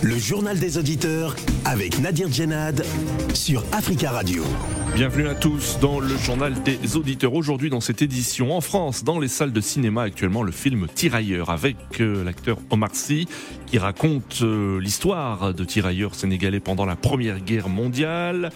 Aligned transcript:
Le 0.00 0.16
journal 0.16 0.60
des 0.60 0.78
auditeurs 0.78 1.34
avec 1.64 1.98
Nadir 1.98 2.30
Djenad 2.30 2.84
sur 3.34 3.64
Africa 3.72 4.12
Radio. 4.12 4.44
Bienvenue 4.94 5.26
à 5.26 5.34
tous 5.34 5.78
dans 5.80 5.98
le 5.98 6.16
journal 6.16 6.54
des 6.62 6.96
auditeurs. 6.96 7.34
Aujourd'hui 7.34 7.68
dans 7.68 7.80
cette 7.80 8.00
édition, 8.00 8.56
en 8.56 8.60
France, 8.60 9.02
dans 9.02 9.18
les 9.18 9.26
salles 9.26 9.52
de 9.52 9.60
cinéma 9.60 10.02
actuellement, 10.02 10.44
le 10.44 10.52
film 10.52 10.86
Tirailleurs 10.94 11.50
avec 11.50 11.76
euh, 12.00 12.22
l'acteur 12.22 12.58
Omar 12.70 12.94
Sy 12.94 13.26
qui 13.66 13.78
raconte 13.78 14.40
euh, 14.42 14.80
l'histoire 14.80 15.52
de 15.52 15.64
tirailleurs 15.64 16.14
sénégalais 16.14 16.60
pendant 16.60 16.84
la 16.84 16.96
Première 16.96 17.40
Guerre 17.40 17.68
mondiale. 17.68 18.50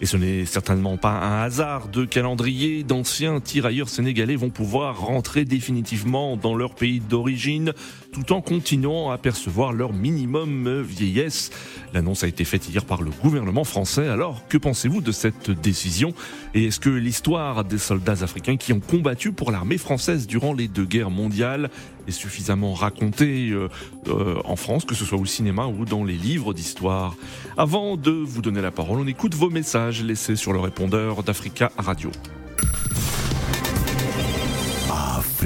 Et 0.00 0.06
ce 0.06 0.16
n'est 0.16 0.44
certainement 0.44 0.96
pas 0.96 1.12
un 1.12 1.42
hasard 1.42 1.88
de 1.88 2.04
calendrier. 2.04 2.82
D'anciens 2.82 3.40
tirailleurs 3.40 3.88
sénégalais 3.88 4.36
vont 4.36 4.50
pouvoir 4.50 5.00
rentrer 5.00 5.44
définitivement 5.44 6.36
dans 6.36 6.54
leur 6.54 6.74
pays 6.74 7.00
d'origine 7.00 7.72
tout 8.16 8.32
en 8.32 8.40
continuant 8.40 9.10
à 9.10 9.18
percevoir 9.18 9.74
leur 9.74 9.92
minimum 9.92 10.80
vieillesse. 10.80 11.50
L'annonce 11.92 12.24
a 12.24 12.28
été 12.28 12.44
faite 12.44 12.66
hier 12.66 12.86
par 12.86 13.02
le 13.02 13.10
gouvernement 13.10 13.64
français. 13.64 14.08
Alors, 14.08 14.48
que 14.48 14.56
pensez-vous 14.56 15.02
de 15.02 15.12
cette 15.12 15.50
décision? 15.50 16.14
Et 16.54 16.64
est-ce 16.64 16.80
que 16.80 16.88
l'histoire 16.88 17.62
des 17.62 17.76
soldats 17.76 18.22
africains 18.22 18.56
qui 18.56 18.72
ont 18.72 18.80
combattu 18.80 19.32
pour 19.32 19.50
l'armée 19.50 19.76
française 19.76 20.26
durant 20.26 20.54
les 20.54 20.66
deux 20.66 20.86
guerres 20.86 21.10
mondiales 21.10 21.68
est 22.08 22.12
suffisamment 22.12 22.72
racontée 22.72 23.50
euh, 23.50 23.68
euh, 24.08 24.36
en 24.46 24.56
France, 24.56 24.86
que 24.86 24.94
ce 24.94 25.04
soit 25.04 25.18
au 25.18 25.26
cinéma 25.26 25.66
ou 25.66 25.84
dans 25.84 26.02
les 26.02 26.16
livres 26.16 26.54
d'histoire? 26.54 27.16
Avant 27.58 27.98
de 27.98 28.12
vous 28.12 28.40
donner 28.40 28.62
la 28.62 28.70
parole, 28.70 29.00
on 29.00 29.06
écoute 29.06 29.34
vos 29.34 29.50
messages 29.50 30.02
laissés 30.02 30.36
sur 30.36 30.54
le 30.54 30.60
répondeur 30.60 31.22
d'Africa 31.22 31.70
Radio. 31.76 32.10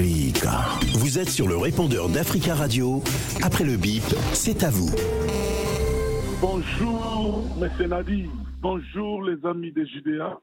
Vous 0.01 1.19
êtes 1.19 1.29
sur 1.29 1.47
le 1.47 1.57
répondeur 1.57 2.09
d'Africa 2.09 2.55
Radio. 2.55 3.03
Après 3.43 3.63
le 3.63 3.77
bip, 3.77 4.01
c'est 4.33 4.63
à 4.63 4.71
vous. 4.71 4.89
Bonjour, 6.41 7.45
M. 7.61 7.87
Nadi. 7.87 8.27
Bonjour, 8.61 9.21
les 9.21 9.45
amis 9.45 9.71
des 9.71 9.85
Judéa, 9.85 10.39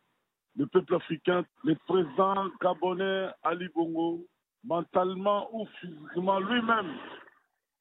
le 0.57 0.67
peuple 0.67 0.95
africain, 0.95 1.45
le 1.65 1.75
président 1.75 2.47
gabonais 2.63 3.31
Ali 3.43 3.67
Bongo, 3.75 4.25
mentalement 4.63 5.49
ou 5.53 5.67
physiquement 5.81 6.39
lui-même, 6.39 6.95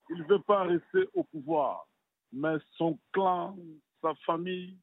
il 0.09 0.17
ne 0.17 0.23
veut 0.23 0.41
pas 0.47 0.63
rester 0.63 1.07
au 1.13 1.25
pouvoir. 1.25 1.85
Mais 2.33 2.55
son 2.79 2.97
clan, 3.13 3.55
sa 4.01 4.15
famille, 4.25 4.75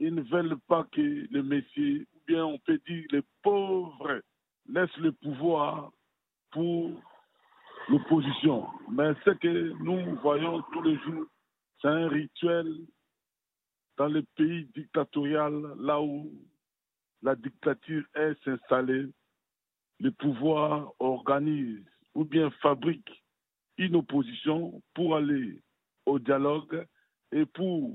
ils 0.00 0.12
ne 0.12 0.22
veulent 0.22 0.58
pas 0.66 0.88
que 0.90 1.00
le 1.30 1.42
Messie, 1.44 2.04
ou 2.16 2.18
bien 2.26 2.44
on 2.44 2.58
peut 2.58 2.80
dire 2.88 3.04
les 3.12 3.22
pauvres, 3.44 4.20
laissent 4.68 4.96
le 4.96 5.12
pouvoir 5.12 5.92
pour 6.52 6.90
l'opposition. 7.88 8.66
Mais 8.90 9.12
ce 9.24 9.30
que 9.30 9.72
nous 9.82 10.16
voyons 10.20 10.62
tous 10.72 10.82
les 10.82 10.96
jours, 10.98 11.26
c'est 11.80 11.88
un 11.88 12.08
rituel 12.08 12.86
dans 13.96 14.06
les 14.06 14.22
pays 14.36 14.68
dictatoriaux, 14.74 15.76
là 15.76 16.00
où 16.00 16.30
la 17.22 17.34
dictature 17.36 18.04
est 18.14 18.36
installée, 18.46 19.08
le 20.00 20.10
pouvoir 20.10 20.92
organise 20.98 21.84
ou 22.14 22.24
bien 22.24 22.50
fabrique 22.62 23.22
une 23.78 23.96
opposition 23.96 24.82
pour 24.94 25.16
aller 25.16 25.60
au 26.06 26.18
dialogue 26.18 26.86
et 27.30 27.46
pour 27.46 27.90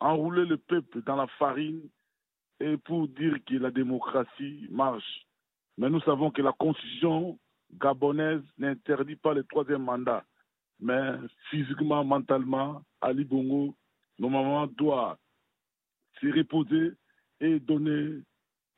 enrouler 0.00 0.46
le 0.46 0.56
peuple 0.56 1.02
dans 1.02 1.16
la 1.16 1.26
farine 1.38 1.82
et 2.60 2.76
pour 2.76 3.08
dire 3.08 3.36
que 3.44 3.54
la 3.54 3.70
démocratie 3.70 4.66
marche. 4.70 5.26
Mais 5.76 5.90
nous 5.90 6.00
savons 6.00 6.30
que 6.30 6.42
la 6.42 6.52
constitution 6.52 7.38
gabonaise 7.74 8.42
n'interdit 8.56 9.16
pas 9.16 9.34
le 9.34 9.44
troisième 9.44 9.82
mandat. 9.82 10.24
Mais 10.80 11.12
physiquement, 11.50 12.04
mentalement, 12.04 12.82
Ali 13.00 13.24
Bongo, 13.24 13.74
normalement, 14.18 14.66
doit 14.66 15.18
se 16.20 16.26
reposer 16.26 16.92
et 17.40 17.58
donner 17.60 18.22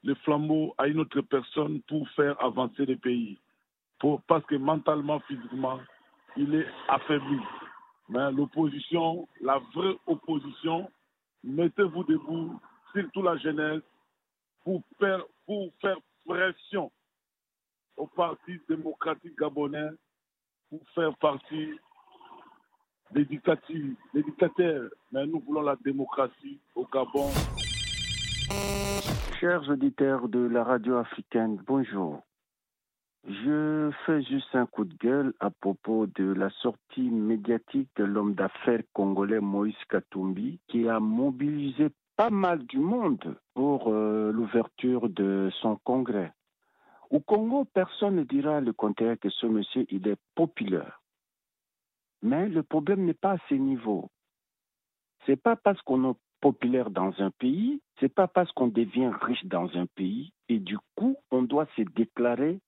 le 0.03 0.15
flambeau 0.17 0.75
à 0.79 0.89
une 0.89 1.01
autre 1.01 1.21
personne 1.23 1.83
pour 1.83 2.09
faire 2.11 2.43
avancer 2.43 2.87
le 2.87 2.97
pays. 2.97 3.39
Parce 4.27 4.45
que 4.47 4.55
mentalement, 4.55 5.21
physiquement, 5.21 5.79
il 6.37 6.55
est 6.55 6.67
affaibli. 6.89 7.39
Mais 8.09 8.33
l'opposition, 8.33 9.29
la 9.41 9.59
vraie 9.75 9.97
opposition, 10.07 10.91
mettez-vous 11.45 12.05
debout, 12.05 12.59
surtout 12.93 13.23
la 13.23 13.37
jeunesse, 13.37 13.83
pour 14.65 14.83
faire 14.99 15.25
pression 16.27 16.91
au 17.97 18.07
Parti 18.07 18.61
démocratique 18.69 19.39
gabonais 19.39 19.91
pour 20.69 20.81
faire 20.95 21.17
partie 21.19 21.79
des 23.13 23.25
des 23.25 24.23
dictateurs. 24.23 24.91
Mais 25.13 25.27
nous 25.27 25.41
voulons 25.41 25.63
la 25.63 25.77
démocratie 25.85 26.61
au 26.75 26.87
Gabon. 26.87 27.29
Chers 29.41 29.69
auditeurs 29.69 30.29
de 30.29 30.41
la 30.41 30.65
radio 30.65 30.97
africaine, 30.97 31.61
bonjour. 31.67 32.23
Je 33.27 33.91
fais 34.07 34.23
juste 34.23 34.55
un 34.55 34.67
coup 34.67 34.85
de 34.85 34.95
gueule 34.95 35.35
à 35.41 35.51
propos 35.51 36.07
de 36.07 36.33
la 36.33 36.49
sortie 36.63 37.11
médiatique 37.11 37.91
de 37.97 38.05
l'homme 38.05 38.35
d'affaires 38.35 38.83
congolais 38.93 39.41
Moïse 39.41 39.75
Katumbi, 39.89 40.59
qui 40.69 40.89
a 40.89 41.01
mobilisé 41.01 41.89
pas 42.17 42.31
mal 42.31 42.65
du 42.65 42.79
monde 42.79 43.37
pour 43.55 43.89
euh, 43.89 44.33
l'ouverture 44.33 45.09
de 45.09 45.51
son 45.61 45.77
congrès. 45.85 46.33
Au 47.11 47.21
Congo, 47.21 47.65
personne 47.65 48.17
ne 48.17 48.23
dira 48.23 48.61
le 48.61 48.73
contraire 48.73 49.19
que 49.19 49.31
ce 49.31 49.47
monsieur, 49.47 49.85
il 49.91 50.07
est 50.07 50.21
populaire. 50.35 51.03
Mais 52.23 52.49
le 52.49 52.63
problème 52.63 53.05
n'est 53.05 53.15
pas 53.15 53.33
à 53.33 53.39
ce 53.49 53.55
niveau. 53.55 54.11
C'est 55.27 55.41
pas 55.41 55.57
parce 55.57 55.81
qu'on 55.83 56.13
est 56.13 56.17
populaire 56.41 56.91
dans 56.91 57.13
un 57.19 57.31
pays, 57.31 57.83
c'est 57.99 58.13
pas 58.13 58.29
parce 58.29 58.51
qu'on 58.53 58.69
devient 58.69 59.11
riche 59.23 59.45
dans 59.45 59.69
un 59.77 59.87
pays, 59.87 60.33
et 60.49 60.59
du 60.59 60.79
coup, 60.95 61.17
on 61.31 61.43
doit 61.43 61.67
se 61.77 61.83
déclarer 61.83 62.61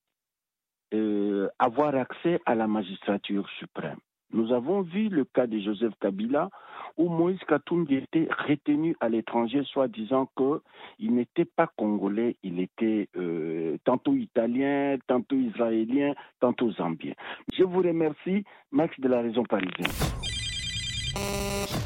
euh, 0.93 1.49
avoir 1.57 1.95
accès 1.95 2.39
à 2.45 2.53
la 2.53 2.67
magistrature 2.67 3.49
suprême. 3.57 3.99
Nous 4.33 4.51
avons 4.51 4.81
vu 4.81 5.09
le 5.09 5.25
cas 5.25 5.45
de 5.45 5.59
Joseph 5.59 5.93
Kabila 6.01 6.49
où 6.97 7.07
Moïse 7.09 7.39
Katumbi 7.47 7.95
était 7.95 8.27
retenu 8.47 8.95
à 8.99 9.09
l'étranger, 9.09 9.61
soit 9.65 9.87
disant 9.87 10.29
qu'il 10.37 11.13
n'était 11.15 11.45
pas 11.45 11.67
congolais, 11.77 12.35
il 12.43 12.59
était 12.59 13.09
euh, 13.15 13.77
tantôt 13.83 14.15
italien, 14.15 14.97
tantôt 15.07 15.35
israélien, 15.35 16.13
tantôt 16.39 16.71
zambien. 16.71 17.13
Je 17.57 17.63
vous 17.63 17.81
remercie, 17.81 18.43
Max 18.71 18.99
de 18.99 19.07
la 19.07 19.21
Région 19.21 19.43
parisienne. 19.43 19.91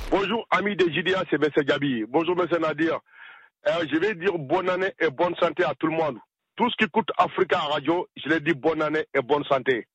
Bonjour, 0.10 0.48
amis 0.52 0.76
de 0.76 0.90
JDA, 0.90 1.24
c'est 1.30 1.42
M. 1.42 1.66
Gabi. 1.66 2.06
Bonjour, 2.08 2.36
M. 2.40 2.48
Nadir. 2.62 3.00
Euh, 3.68 3.86
je 3.92 3.98
vais 3.98 4.16
dire 4.16 4.38
bonne 4.38 4.70
année 4.70 4.92
et 5.00 5.10
bonne 5.10 5.36
santé 5.36 5.64
à 5.64 5.74
tout 5.76 5.88
le 5.88 5.96
monde. 5.96 6.18
Tout 6.56 6.70
ce 6.70 6.76
qui 6.78 6.90
coûte 6.90 7.10
Africa 7.18 7.60
Radio, 7.60 8.08
je 8.16 8.30
leur 8.30 8.42
dis 8.42 8.54
bonne 8.54 8.82
année 8.82 9.06
et 9.14 9.22
bonne 9.22 9.44
santé. 9.44 9.86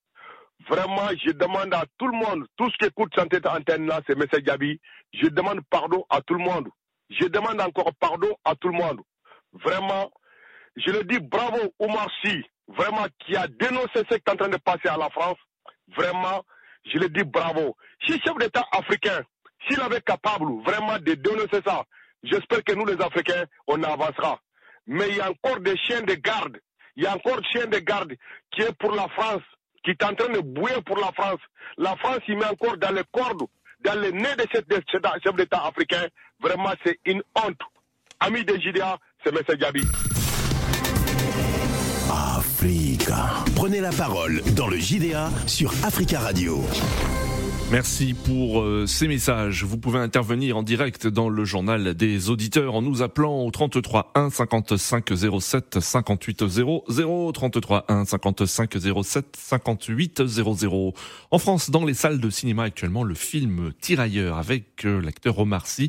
Vraiment, 0.68 1.08
je 1.24 1.32
demande 1.32 1.74
à 1.74 1.84
tout 1.98 2.06
le 2.06 2.16
monde, 2.16 2.46
tout 2.56 2.70
ce 2.70 2.76
qui 2.76 2.86
écoute 2.86 3.12
cette 3.16 3.46
antenne-là, 3.46 4.00
c'est 4.06 4.12
M. 4.12 4.24
Gabi, 4.42 4.80
je 5.12 5.26
demande 5.28 5.60
pardon 5.70 6.04
à 6.08 6.20
tout 6.20 6.34
le 6.34 6.44
monde. 6.44 6.68
Je 7.10 7.26
demande 7.26 7.60
encore 7.60 7.92
pardon 7.98 8.36
à 8.44 8.54
tout 8.54 8.68
le 8.68 8.78
monde. 8.78 9.00
Vraiment, 9.52 10.10
je 10.76 10.90
le 10.90 11.04
dis 11.04 11.18
bravo 11.18 11.58
Omar 11.78 12.08
Sy, 12.22 12.42
vraiment, 12.68 13.06
qui 13.18 13.36
a 13.36 13.46
dénoncé 13.48 13.96
ce 13.96 14.14
qui 14.16 14.22
est 14.26 14.30
en 14.30 14.36
train 14.36 14.48
de 14.48 14.56
passer 14.58 14.88
à 14.88 14.96
la 14.96 15.10
France. 15.10 15.38
Vraiment, 15.96 16.44
je 16.84 16.98
le 16.98 17.08
dis 17.08 17.24
bravo. 17.24 17.76
Si 18.06 18.12
chef 18.20 18.36
d'État 18.38 18.64
africain, 18.72 19.20
s'il 19.66 19.80
avait 19.80 20.00
capable 20.00 20.46
vraiment 20.64 20.98
de 20.98 21.14
dénoncer 21.14 21.60
ça, 21.66 21.84
j'espère 22.22 22.62
que 22.64 22.72
nous 22.74 22.86
les 22.86 23.00
Africains, 23.02 23.44
on 23.66 23.82
avancera. 23.82 24.38
Mais 24.86 25.08
il 25.10 25.16
y 25.16 25.20
a 25.20 25.30
encore 25.30 25.60
des 25.60 25.76
chiens 25.76 26.02
de 26.02 26.14
garde. 26.14 26.58
Il 26.96 27.04
y 27.04 27.06
a 27.06 27.14
encore 27.14 27.40
des 27.40 27.48
chiens 27.48 27.66
de 27.66 27.78
garde 27.78 28.14
qui 28.50 28.62
est 28.62 28.76
pour 28.78 28.92
la 28.92 29.08
France 29.08 29.42
qui 29.84 29.90
est 29.90 30.04
en 30.04 30.14
train 30.14 30.28
de 30.32 30.40
bouillir 30.40 30.82
pour 30.84 30.98
la 30.98 31.12
France. 31.12 31.40
La 31.78 31.96
France, 31.96 32.20
il 32.28 32.36
met 32.36 32.46
encore 32.46 32.76
dans 32.76 32.92
les 32.92 33.02
cordes, 33.12 33.42
dans 33.84 34.00
le 34.00 34.10
nez 34.10 34.36
de 34.36 34.46
cet 34.52 34.66
chef 35.24 35.36
d'État 35.36 35.64
africain. 35.66 36.06
Vraiment, 36.40 36.72
c'est 36.84 36.98
une 37.06 37.22
honte. 37.34 37.60
Ami 38.20 38.44
de 38.44 38.54
JDA, 38.54 38.98
c'est 39.24 39.30
M. 39.30 39.56
Gabi. 39.58 39.82
Africa. 42.36 43.44
Prenez 43.56 43.80
la 43.80 43.90
parole 43.90 44.42
dans 44.54 44.68
le 44.68 44.76
JDA 44.76 45.30
sur 45.46 45.72
Africa 45.84 46.20
Radio. 46.20 46.62
Merci 47.72 48.12
pour 48.12 48.60
euh, 48.60 48.84
ces 48.86 49.08
messages. 49.08 49.64
Vous 49.64 49.78
pouvez 49.78 49.98
intervenir 49.98 50.58
en 50.58 50.62
direct 50.62 51.06
dans 51.06 51.30
le 51.30 51.46
journal 51.46 51.94
des 51.94 52.28
auditeurs 52.28 52.74
en 52.74 52.82
nous 52.82 53.00
appelant 53.00 53.46
au 53.46 53.50
33 53.50 54.12
1 54.14 54.28
55 54.28 55.10
07 55.40 55.80
58 55.80 56.48
00 56.48 57.32
33 57.32 57.86
1 57.88 58.04
55 58.04 58.74
07 59.02 59.36
58 59.38 60.26
00. 60.26 60.94
En 61.30 61.38
France, 61.38 61.70
dans 61.70 61.86
les 61.86 61.94
salles 61.94 62.20
de 62.20 62.28
cinéma 62.28 62.64
actuellement, 62.64 63.04
le 63.04 63.14
film 63.14 63.72
Tirailleurs 63.80 64.36
avec 64.36 64.84
euh, 64.84 65.00
l'acteur 65.00 65.38
Omar 65.38 65.66
Sy 65.66 65.88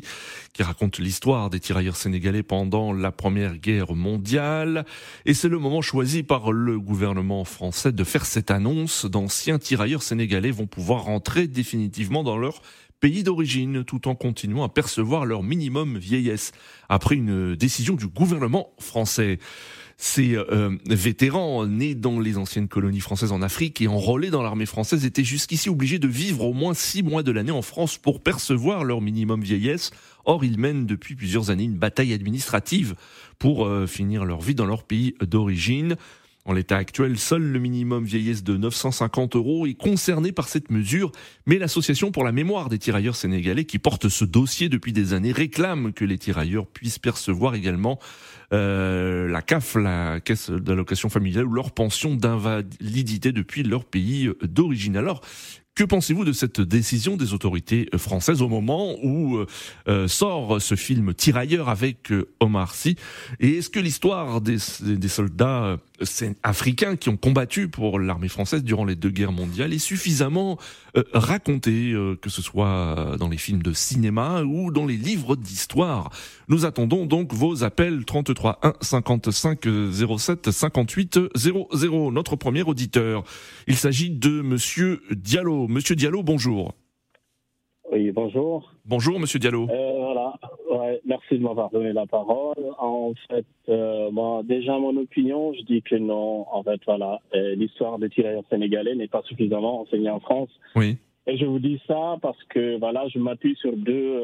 qui 0.54 0.62
raconte 0.62 0.96
l'histoire 0.96 1.50
des 1.50 1.60
tirailleurs 1.60 1.96
sénégalais 1.96 2.42
pendant 2.42 2.94
la 2.94 3.12
Première 3.12 3.58
Guerre 3.58 3.94
mondiale. 3.94 4.86
Et 5.26 5.34
c'est 5.34 5.48
le 5.48 5.58
moment 5.58 5.82
choisi 5.82 6.22
par 6.22 6.50
le 6.50 6.80
gouvernement 6.80 7.44
français 7.44 7.92
de 7.92 8.04
faire 8.04 8.24
cette 8.24 8.50
annonce. 8.50 9.04
D'anciens 9.04 9.58
tirailleurs 9.58 10.02
sénégalais 10.02 10.50
vont 10.50 10.66
pouvoir 10.66 11.02
rentrer 11.02 11.46
définitivement 11.46 11.73
dans 12.24 12.38
leur 12.38 12.62
pays 13.00 13.22
d'origine 13.22 13.84
tout 13.84 14.08
en 14.08 14.14
continuant 14.14 14.64
à 14.64 14.68
percevoir 14.68 15.26
leur 15.26 15.42
minimum 15.42 15.98
vieillesse 15.98 16.52
après 16.88 17.16
une 17.16 17.54
décision 17.54 17.94
du 17.94 18.06
gouvernement 18.06 18.70
français. 18.78 19.38
Ces 19.96 20.34
euh, 20.36 20.76
vétérans 20.86 21.66
nés 21.66 21.94
dans 21.94 22.18
les 22.18 22.36
anciennes 22.36 22.66
colonies 22.66 23.00
françaises 23.00 23.30
en 23.30 23.42
Afrique 23.42 23.80
et 23.80 23.86
enrôlés 23.88 24.30
dans 24.30 24.42
l'armée 24.42 24.66
française 24.66 25.04
étaient 25.04 25.24
jusqu'ici 25.24 25.68
obligés 25.68 25.98
de 25.98 26.08
vivre 26.08 26.44
au 26.44 26.52
moins 26.52 26.74
six 26.74 27.02
mois 27.02 27.22
de 27.22 27.30
l'année 27.30 27.52
en 27.52 27.62
France 27.62 27.96
pour 27.96 28.20
percevoir 28.20 28.84
leur 28.84 29.00
minimum 29.00 29.42
vieillesse. 29.42 29.90
Or, 30.24 30.44
ils 30.44 30.58
mènent 30.58 30.86
depuis 30.86 31.14
plusieurs 31.14 31.50
années 31.50 31.64
une 31.64 31.78
bataille 31.78 32.12
administrative 32.12 32.94
pour 33.38 33.66
euh, 33.66 33.86
finir 33.86 34.24
leur 34.24 34.40
vie 34.40 34.54
dans 34.54 34.66
leur 34.66 34.82
pays 34.82 35.14
d'origine. 35.20 35.96
En 36.46 36.52
l'état 36.52 36.76
actuel, 36.76 37.18
seul 37.18 37.42
le 37.42 37.58
minimum 37.58 38.04
vieillesse 38.04 38.44
de 38.44 38.58
950 38.58 39.34
euros 39.34 39.66
est 39.66 39.72
concerné 39.72 40.30
par 40.30 40.48
cette 40.48 40.70
mesure, 40.70 41.10
mais 41.46 41.56
l'association 41.56 42.10
pour 42.12 42.22
la 42.22 42.32
mémoire 42.32 42.68
des 42.68 42.78
tirailleurs 42.78 43.16
sénégalais 43.16 43.64
qui 43.64 43.78
porte 43.78 44.10
ce 44.10 44.26
dossier 44.26 44.68
depuis 44.68 44.92
des 44.92 45.14
années 45.14 45.32
réclame 45.32 45.94
que 45.94 46.04
les 46.04 46.18
tirailleurs 46.18 46.66
puissent 46.66 46.98
percevoir 46.98 47.54
également 47.54 47.98
euh, 48.52 49.26
la 49.26 49.40
CAF, 49.40 49.76
la 49.76 50.20
caisse 50.20 50.50
d'allocation 50.50 51.08
familiale 51.08 51.46
ou 51.46 51.54
leur 51.54 51.70
pension 51.70 52.14
d'invalidité 52.14 53.32
depuis 53.32 53.62
leur 53.62 53.86
pays 53.86 54.28
d'origine. 54.42 54.98
Alors, 54.98 55.22
que 55.74 55.82
pensez-vous 55.82 56.24
de 56.24 56.32
cette 56.32 56.60
décision 56.60 57.16
des 57.16 57.34
autorités 57.34 57.88
françaises 57.96 58.42
au 58.42 58.48
moment 58.48 58.94
où 59.02 59.36
euh, 59.36 59.46
euh, 59.88 60.08
sort 60.08 60.62
ce 60.62 60.76
film 60.76 61.14
Tirailleur 61.14 61.68
avec 61.68 62.12
euh, 62.12 62.28
Omar 62.38 62.74
Sy? 62.74 62.96
Et 63.40 63.58
est-ce 63.58 63.70
que 63.70 63.80
l'histoire 63.80 64.40
des, 64.40 64.58
des, 64.80 65.08
soldats 65.08 65.78
africains 66.42 66.96
qui 66.96 67.08
ont 67.08 67.16
combattu 67.16 67.68
pour 67.68 67.98
l'armée 67.98 68.28
française 68.28 68.62
durant 68.62 68.84
les 68.84 68.94
deux 68.94 69.10
guerres 69.10 69.32
mondiales 69.32 69.72
est 69.72 69.78
suffisamment 69.78 70.58
racontée, 71.12 71.94
que 72.20 72.30
ce 72.30 72.42
soit 72.42 73.16
dans 73.18 73.28
les 73.28 73.36
films 73.36 73.62
de 73.62 73.72
cinéma 73.72 74.42
ou 74.42 74.72
dans 74.72 74.86
les 74.86 74.96
livres 74.96 75.36
d'histoire? 75.36 76.10
Nous 76.48 76.66
attendons 76.66 77.06
donc 77.06 77.32
vos 77.32 77.62
appels 77.62 78.04
33 78.04 78.58
1 78.62 78.72
55 78.80 79.68
07 80.18 80.50
58 80.50 81.18
00. 81.36 82.10
Notre 82.10 82.36
premier 82.36 82.62
auditeur, 82.62 83.22
il 83.68 83.76
s'agit 83.76 84.10
de 84.10 84.42
Monsieur 84.42 85.00
Diallo. 85.12 85.63
Monsieur 85.68 85.96
Diallo, 85.96 86.22
bonjour. 86.22 86.74
Oui, 87.92 88.10
bonjour. 88.10 88.72
Bonjour, 88.86 89.20
Monsieur 89.20 89.38
Diallo. 89.38 89.68
Euh, 89.70 89.92
voilà, 89.98 90.98
merci 91.04 91.38
de 91.38 91.42
m'avoir 91.42 91.70
donné 91.70 91.92
la 91.92 92.06
parole. 92.06 92.56
En 92.78 93.12
fait, 93.28 93.44
euh, 93.68 94.42
déjà 94.42 94.78
mon 94.78 94.96
opinion, 94.96 95.52
je 95.52 95.62
dis 95.62 95.82
que 95.82 95.94
non. 95.96 96.46
En 96.50 96.62
fait, 96.62 96.80
voilà, 96.86 97.20
euh, 97.34 97.54
l'histoire 97.54 97.98
des 97.98 98.08
tirailleurs 98.08 98.44
sénégalais 98.50 98.94
n'est 98.94 99.08
pas 99.08 99.22
suffisamment 99.22 99.82
enseignée 99.82 100.10
en 100.10 100.20
France. 100.20 100.48
Oui. 100.74 100.96
Et 101.26 101.36
je 101.36 101.46
vous 101.46 101.58
dis 101.58 101.80
ça 101.86 102.16
parce 102.20 102.42
que 102.44 102.78
voilà, 102.78 103.06
je 103.08 103.18
m'appuie 103.18 103.56
sur 103.56 103.74
deux 103.76 104.20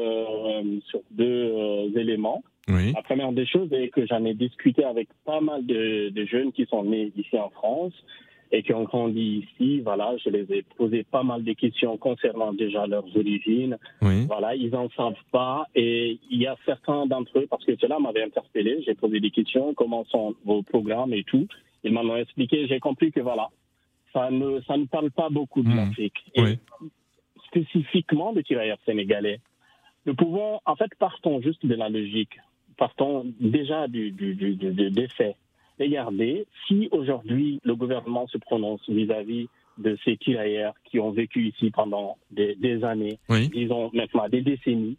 sur 0.87 1.01
deux 1.11 1.97
éléments. 1.97 2.43
Oui. 2.67 2.93
La 2.93 3.01
première 3.01 3.31
des 3.31 3.45
choses 3.45 3.71
est 3.73 3.89
que 3.89 4.05
j'en 4.05 4.23
ai 4.25 4.33
discuté 4.33 4.83
avec 4.83 5.07
pas 5.25 5.41
mal 5.41 5.65
de, 5.65 6.09
de 6.09 6.25
jeunes 6.25 6.51
qui 6.51 6.65
sont 6.65 6.83
nés 6.83 7.11
ici 7.15 7.37
en 7.39 7.49
France 7.49 7.93
et 8.51 8.63
qui 8.63 8.73
ont 8.73 8.83
grandi 8.83 9.45
ici. 9.47 9.79
Voilà, 9.81 10.15
je 10.17 10.29
les 10.29 10.45
ai 10.53 10.63
posé 10.77 11.03
pas 11.03 11.23
mal 11.23 11.43
de 11.43 11.53
questions 11.53 11.97
concernant 11.97 12.51
déjà 12.53 12.85
leurs 12.87 13.05
origines. 13.15 13.77
Oui. 14.01 14.25
Voilà, 14.27 14.55
ils 14.55 14.69
n'en 14.71 14.89
savent 14.89 15.13
pas 15.31 15.65
et 15.75 16.19
il 16.29 16.39
y 16.41 16.47
a 16.47 16.55
certains 16.65 17.05
d'entre 17.05 17.39
eux, 17.39 17.47
parce 17.49 17.63
que 17.65 17.75
cela 17.77 17.97
m'avait 17.99 18.23
interpellé, 18.23 18.81
j'ai 18.85 18.95
posé 18.95 19.19
des 19.19 19.31
questions, 19.31 19.73
comment 19.73 20.03
sont 20.05 20.35
vos 20.43 20.61
programmes 20.63 21.13
et 21.13 21.23
tout. 21.23 21.47
Ils 21.83 21.93
m'en 21.93 22.01
ont 22.01 22.17
expliqué, 22.17 22.67
j'ai 22.67 22.79
compris 22.79 23.11
que 23.11 23.21
voilà, 23.21 23.47
ça 24.13 24.29
ne, 24.29 24.59
ça 24.67 24.75
ne 24.77 24.85
parle 24.85 25.11
pas 25.11 25.29
beaucoup 25.29 25.63
de 25.63 25.69
Mmh. 25.69 25.75
l'Afrique. 25.77 26.19
Oui. 26.37 26.59
Spécifiquement 27.47 28.33
des 28.33 28.43
tirailleurs 28.43 28.77
sénégalais. 28.85 29.39
Nous 30.05 30.15
pouvons, 30.15 30.59
en 30.65 30.75
fait, 30.75 30.91
partons 30.99 31.41
juste 31.41 31.65
de 31.65 31.75
la 31.75 31.89
logique, 31.89 32.39
partons 32.77 33.25
déjà 33.39 33.87
du, 33.87 34.11
du, 34.11 34.35
du, 34.35 34.55
du- 34.55 34.89
des 34.91 35.07
faits. 35.09 35.35
Regardez, 35.79 36.45
si 36.67 36.87
aujourd'hui 36.91 37.59
le 37.63 37.75
gouvernement 37.75 38.27
se 38.27 38.37
prononce 38.37 38.81
vis-à-vis 38.87 39.47
de 39.77 39.97
ces 40.05 40.17
tirailleurs 40.17 40.73
qui 40.85 40.99
ont 40.99 41.11
vécu 41.11 41.47
ici 41.47 41.71
pendant 41.71 42.17
des, 42.29 42.55
des 42.55 42.83
années, 42.83 43.17
Oui. 43.29 43.49
disons 43.49 43.89
maintenant 43.93 44.27
des 44.29 44.41
décennies, 44.41 44.97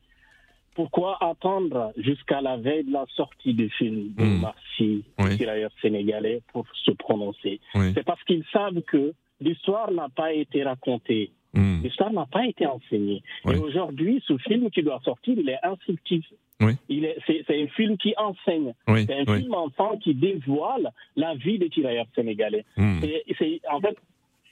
pourquoi 0.74 1.18
attendre 1.22 1.92
jusqu'à 1.98 2.40
la 2.40 2.56
veille 2.56 2.84
de 2.84 2.92
la 2.92 3.04
sortie 3.14 3.52
du 3.54 3.68
film 3.70 4.14
de 4.16 4.24
Hmm. 4.24 4.40
Marcy, 4.40 5.04
Oui. 5.18 5.36
tirailleurs 5.36 5.70
sénégalais, 5.82 6.40
pour 6.52 6.66
se 6.74 6.90
prononcer? 6.92 7.60
Oui. 7.74 7.92
C'est 7.94 8.04
parce 8.04 8.22
qu'ils 8.24 8.44
savent 8.52 8.80
que 8.82 9.12
l'histoire 9.40 9.90
n'a 9.92 10.08
pas 10.08 10.32
été 10.32 10.62
racontée, 10.62 11.30
Mmh. 11.54 11.82
l'histoire 11.82 12.12
n'a 12.12 12.26
pas 12.26 12.46
été 12.46 12.66
enseignée. 12.66 13.22
Oui. 13.44 13.54
Et 13.54 13.58
aujourd'hui, 13.58 14.22
ce 14.26 14.36
film 14.38 14.70
qui 14.70 14.82
doit 14.82 15.00
sortir, 15.04 15.34
il 15.38 15.48
est 15.48 15.58
instructif. 15.62 16.24
Oui. 16.60 16.72
Est, 16.88 17.18
c'est, 17.26 17.62
un 17.62 17.66
film 17.68 17.98
qui 17.98 18.14
enseigne. 18.16 18.72
Oui. 18.88 19.04
C'est 19.06 19.20
un 19.20 19.36
film 19.36 19.52
enfant 19.54 19.98
qui 19.98 20.14
dévoile 20.14 20.90
la 21.16 21.34
vie 21.34 21.58
des 21.58 21.68
tirailleurs 21.68 22.06
sénégalais. 22.14 22.64
Mmh. 22.76 23.00
C'est, 23.38 23.60
en 23.70 23.80
fait, 23.80 23.96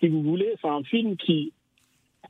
si 0.01 0.09
vous 0.09 0.23
voulez, 0.23 0.55
c'est 0.61 0.69
un 0.69 0.83
film 0.83 1.17
qui, 1.17 1.53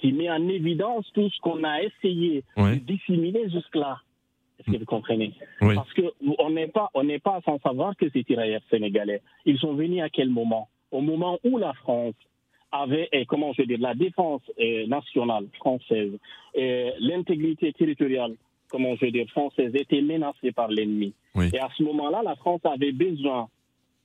qui 0.00 0.12
met 0.12 0.30
en 0.30 0.48
évidence 0.48 1.10
tout 1.14 1.28
ce 1.30 1.40
qu'on 1.40 1.64
a 1.64 1.82
essayé 1.82 2.44
de 2.56 2.74
dissimuler 2.76 3.50
jusque-là. 3.50 4.00
Est-ce 4.58 4.72
que 4.72 4.78
vous 4.78 4.84
comprenez? 4.84 5.32
Parce 5.58 5.92
que 5.94 6.02
on 6.38 6.50
n'est 6.50 6.68
pas, 6.68 6.90
on 6.94 7.06
pas 7.18 7.40
sans 7.44 7.58
savoir 7.60 7.96
que 7.96 8.10
ces 8.10 8.24
tirailleurs 8.24 8.60
sénégalais, 8.70 9.22
ils 9.46 9.58
sont 9.58 9.74
venus 9.74 10.02
à 10.02 10.10
quel 10.10 10.28
moment? 10.28 10.68
Au 10.90 11.00
moment 11.00 11.38
où 11.44 11.56
la 11.56 11.72
France 11.72 12.14
avait, 12.72 13.08
et 13.12 13.26
comment 13.26 13.52
je 13.52 13.62
dire, 13.62 13.78
la 13.80 13.94
défense 13.94 14.42
euh, 14.60 14.86
nationale 14.86 15.46
française, 15.54 16.12
et 16.54 16.90
l'intégrité 17.00 17.72
territoriale, 17.72 18.34
comment 18.68 18.94
je 18.96 19.06
dire, 19.06 19.26
française 19.28 19.74
était 19.74 20.02
menacée 20.02 20.52
par 20.52 20.68
l'ennemi. 20.68 21.12
Oui. 21.34 21.50
Et 21.52 21.58
à 21.58 21.68
ce 21.76 21.82
moment-là, 21.82 22.22
la 22.24 22.36
France 22.36 22.60
avait 22.64 22.92
besoin 22.92 23.48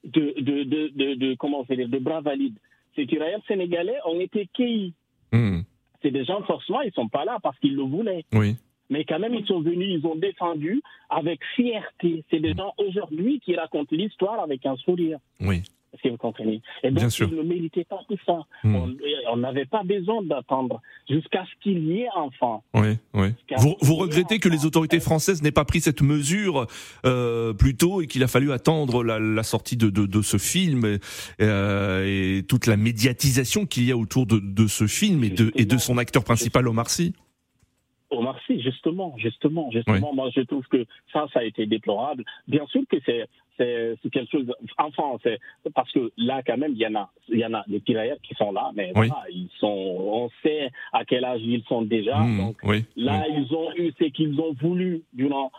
de, 0.03 0.33
de, 0.39 0.63
de, 0.63 0.87
de, 0.95 1.13
de- 1.15 1.35
comment 1.35 1.65
je 1.69 1.75
dire, 1.75 1.89
de 1.89 1.99
bras 1.99 2.21
valides. 2.21 2.57
Ces 2.95 3.05
tirailleurs 3.05 3.41
sénégalais 3.47 3.97
ont 4.05 4.19
été 4.19 4.47
cueillis. 4.53 4.93
Mmh. 5.31 5.61
C'est 6.01 6.11
des 6.11 6.25
gens, 6.25 6.41
forcément, 6.43 6.81
ils 6.81 6.93
sont 6.93 7.07
pas 7.09 7.25
là 7.25 7.39
parce 7.41 7.57
qu'ils 7.59 7.75
le 7.75 7.83
voulaient. 7.83 8.23
Oui. 8.33 8.55
Mais 8.89 9.03
quand 9.03 9.17
même, 9.17 9.33
ils 9.33 9.45
sont 9.47 9.61
venus, 9.61 9.99
ils 9.99 10.05
ont 10.07 10.15
défendu 10.15 10.81
avec 11.09 11.39
fierté. 11.55 12.23
C'est 12.29 12.39
des 12.39 12.53
gens 12.53 12.73
aujourd'hui 12.77 13.39
qui 13.39 13.55
racontent 13.55 13.95
l'histoire 13.95 14.39
avec 14.39 14.65
un 14.65 14.75
sourire. 14.77 15.17
Oui. 15.41 15.63
Est-ce 15.95 16.03
que 16.03 16.09
vous 16.09 16.17
comprenez 16.17 16.61
Et 16.83 16.89
donc, 16.89 16.99
Bien 16.99 17.09
sûr. 17.09 17.27
ils 17.31 17.37
ne 17.37 17.43
méritaient 17.43 17.85
pas 17.85 17.99
tout 18.07 18.17
ça. 18.25 18.39
Hmm. 18.63 18.75
On- 18.75 18.95
On 19.31 19.37
n'avait 19.37 19.65
pas 19.65 19.83
besoin 19.83 20.21
d'attendre 20.21 20.81
jusqu'à 21.09 21.43
ce 21.45 21.63
qu'il 21.63 21.83
y 21.85 22.01
ait 22.01 22.07
enfin. 22.15 22.61
Oui, 22.75 22.97
oui. 23.15 23.29
Vous, 23.57 23.75
vous 23.81 23.95
regrettez 23.95 24.37
que 24.39 24.47
les 24.49 24.65
autorités 24.65 24.99
françaises 24.99 25.41
n'aient 25.41 25.51
pas 25.51 25.65
pris 25.65 25.81
cette 25.81 26.01
mesure 26.03 26.67
euh, 27.05 27.53
plus 27.53 27.75
tôt 27.75 28.01
et 28.01 28.07
qu'il 28.07 28.21
a 28.23 28.27
fallu 28.27 28.51
attendre 28.51 29.03
la, 29.03 29.19
la 29.19 29.43
sortie 29.43 29.77
de, 29.77 29.89
de, 29.89 30.05
de 30.05 30.21
ce 30.21 30.37
film 30.37 30.85
et, 30.85 30.99
euh, 31.41 32.37
et 32.39 32.43
toute 32.43 32.67
la 32.67 32.77
médiatisation 32.77 33.65
qu'il 33.65 33.85
y 33.85 33.91
a 33.91 33.97
autour 33.97 34.25
de, 34.27 34.39
de 34.39 34.67
ce 34.67 34.85
film 34.87 35.23
et 35.23 35.29
de, 35.31 35.51
et 35.55 35.65
de 35.65 35.77
son 35.77 35.97
acteur 35.97 36.23
principal 36.23 36.67
Omar 36.67 36.89
Sy 36.89 37.13
Omar 38.11 38.37
Sy, 38.45 38.61
justement, 38.61 39.15
justement, 39.17 39.69
justement. 39.71 40.13
Moi, 40.13 40.29
je 40.35 40.41
trouve 40.41 40.63
que 40.67 40.85
ça, 41.11 41.25
ça 41.33 41.39
a 41.39 41.43
été 41.43 41.65
déplorable. 41.65 42.23
Bien 42.47 42.65
sûr 42.67 42.81
que 42.89 42.97
c'est 43.05 43.25
c'est 43.57 44.09
quelque 44.11 44.31
chose. 44.31 44.51
Enfin, 44.77 45.17
c'est 45.23 45.39
parce 45.73 45.91
que 45.91 46.11
là, 46.17 46.41
quand 46.45 46.57
même, 46.57 46.73
il 46.73 46.79
y 46.79 46.87
en 46.87 46.95
a, 46.95 47.09
il 47.29 47.39
y 47.39 47.45
en 47.45 47.53
a 47.53 47.63
des 47.67 47.81
tirailleurs 47.81 48.17
qui 48.21 48.33
sont 48.35 48.51
là, 48.51 48.71
mais 48.75 48.91
Oui. 48.95 49.07
voilà, 49.07 49.23
ils 49.29 49.49
sont. 49.59 49.67
On 49.67 50.29
sait 50.43 50.69
à 50.93 51.05
quel 51.05 51.23
âge 51.25 51.41
ils 51.43 51.63
sont 51.63 51.81
déjà. 51.81 52.17
Mmh, 52.19 52.37
donc 52.37 52.57
oui, 52.63 52.85
là, 52.95 53.25
ils 53.29 53.53
ont 53.53 53.73
eu 53.75 53.91
ce 53.99 54.05
qu'ils 54.05 54.39
ont 54.39 54.53
voulu 54.53 55.03
durant 55.13 55.51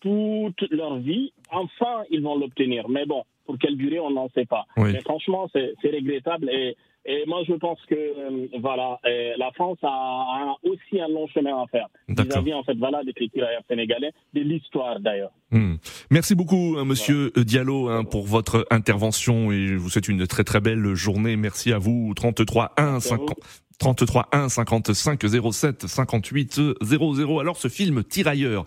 toute 0.00 0.62
leur 0.70 0.98
vie. 0.98 1.32
Enfin, 1.50 2.02
ils 2.10 2.22
vont 2.22 2.36
l'obtenir. 2.36 2.88
Mais 2.88 3.06
bon, 3.06 3.24
pour 3.46 3.58
quelle 3.58 3.76
durée, 3.76 4.00
on 4.00 4.10
n'en 4.10 4.28
sait 4.30 4.46
pas. 4.46 4.66
Mais 4.76 5.00
franchement, 5.00 5.48
c'est 5.52 5.74
c'est 5.80 5.90
regrettable. 5.90 6.50
Et, 6.50 6.76
et 7.04 7.24
moi, 7.26 7.42
je 7.48 7.54
pense 7.54 7.80
que 7.88 7.94
euh, 7.94 8.46
voilà, 8.60 9.00
euh, 9.06 9.32
la 9.36 9.50
France 9.52 9.78
a, 9.82 9.88
a 9.88 10.56
aussi 10.62 11.00
un 11.00 11.08
long 11.08 11.26
chemin 11.26 11.62
à 11.62 11.66
faire 11.66 11.88
D'accord. 12.08 12.26
vis-à-vis 12.26 12.54
en 12.54 12.62
fait 12.62 12.74
voilà 12.74 13.02
des 13.02 13.12
tirailleurs 13.12 13.62
sénégalais, 13.68 14.12
de 14.34 14.40
l'histoire 14.40 15.00
d'ailleurs. 15.00 15.32
Hmm. 15.50 15.74
Merci 16.10 16.34
beaucoup, 16.34 16.76
hein, 16.78 16.84
Monsieur 16.84 17.32
Diallo, 17.36 17.88
hein, 17.88 18.04
pour 18.04 18.26
votre 18.26 18.66
intervention 18.70 19.50
et 19.50 19.66
je 19.66 19.76
vous 19.76 19.90
souhaite 19.90 20.08
une 20.08 20.26
très 20.26 20.44
très 20.44 20.60
belle 20.60 20.94
journée. 20.94 21.36
Merci 21.36 21.72
à 21.72 21.78
vous. 21.78 22.12
33 22.14 22.74
1 22.76 22.92
Merci 22.92 23.12
à 23.12 23.16
vous. 23.16 23.26
50. 23.26 23.61
33 23.78 24.28
1 24.32 24.48
55 24.48 25.20
07 25.52 25.86
58 25.86 26.60
00. 26.82 27.40
Alors 27.40 27.56
ce 27.56 27.68
film 27.68 28.04
Tirailleur, 28.04 28.64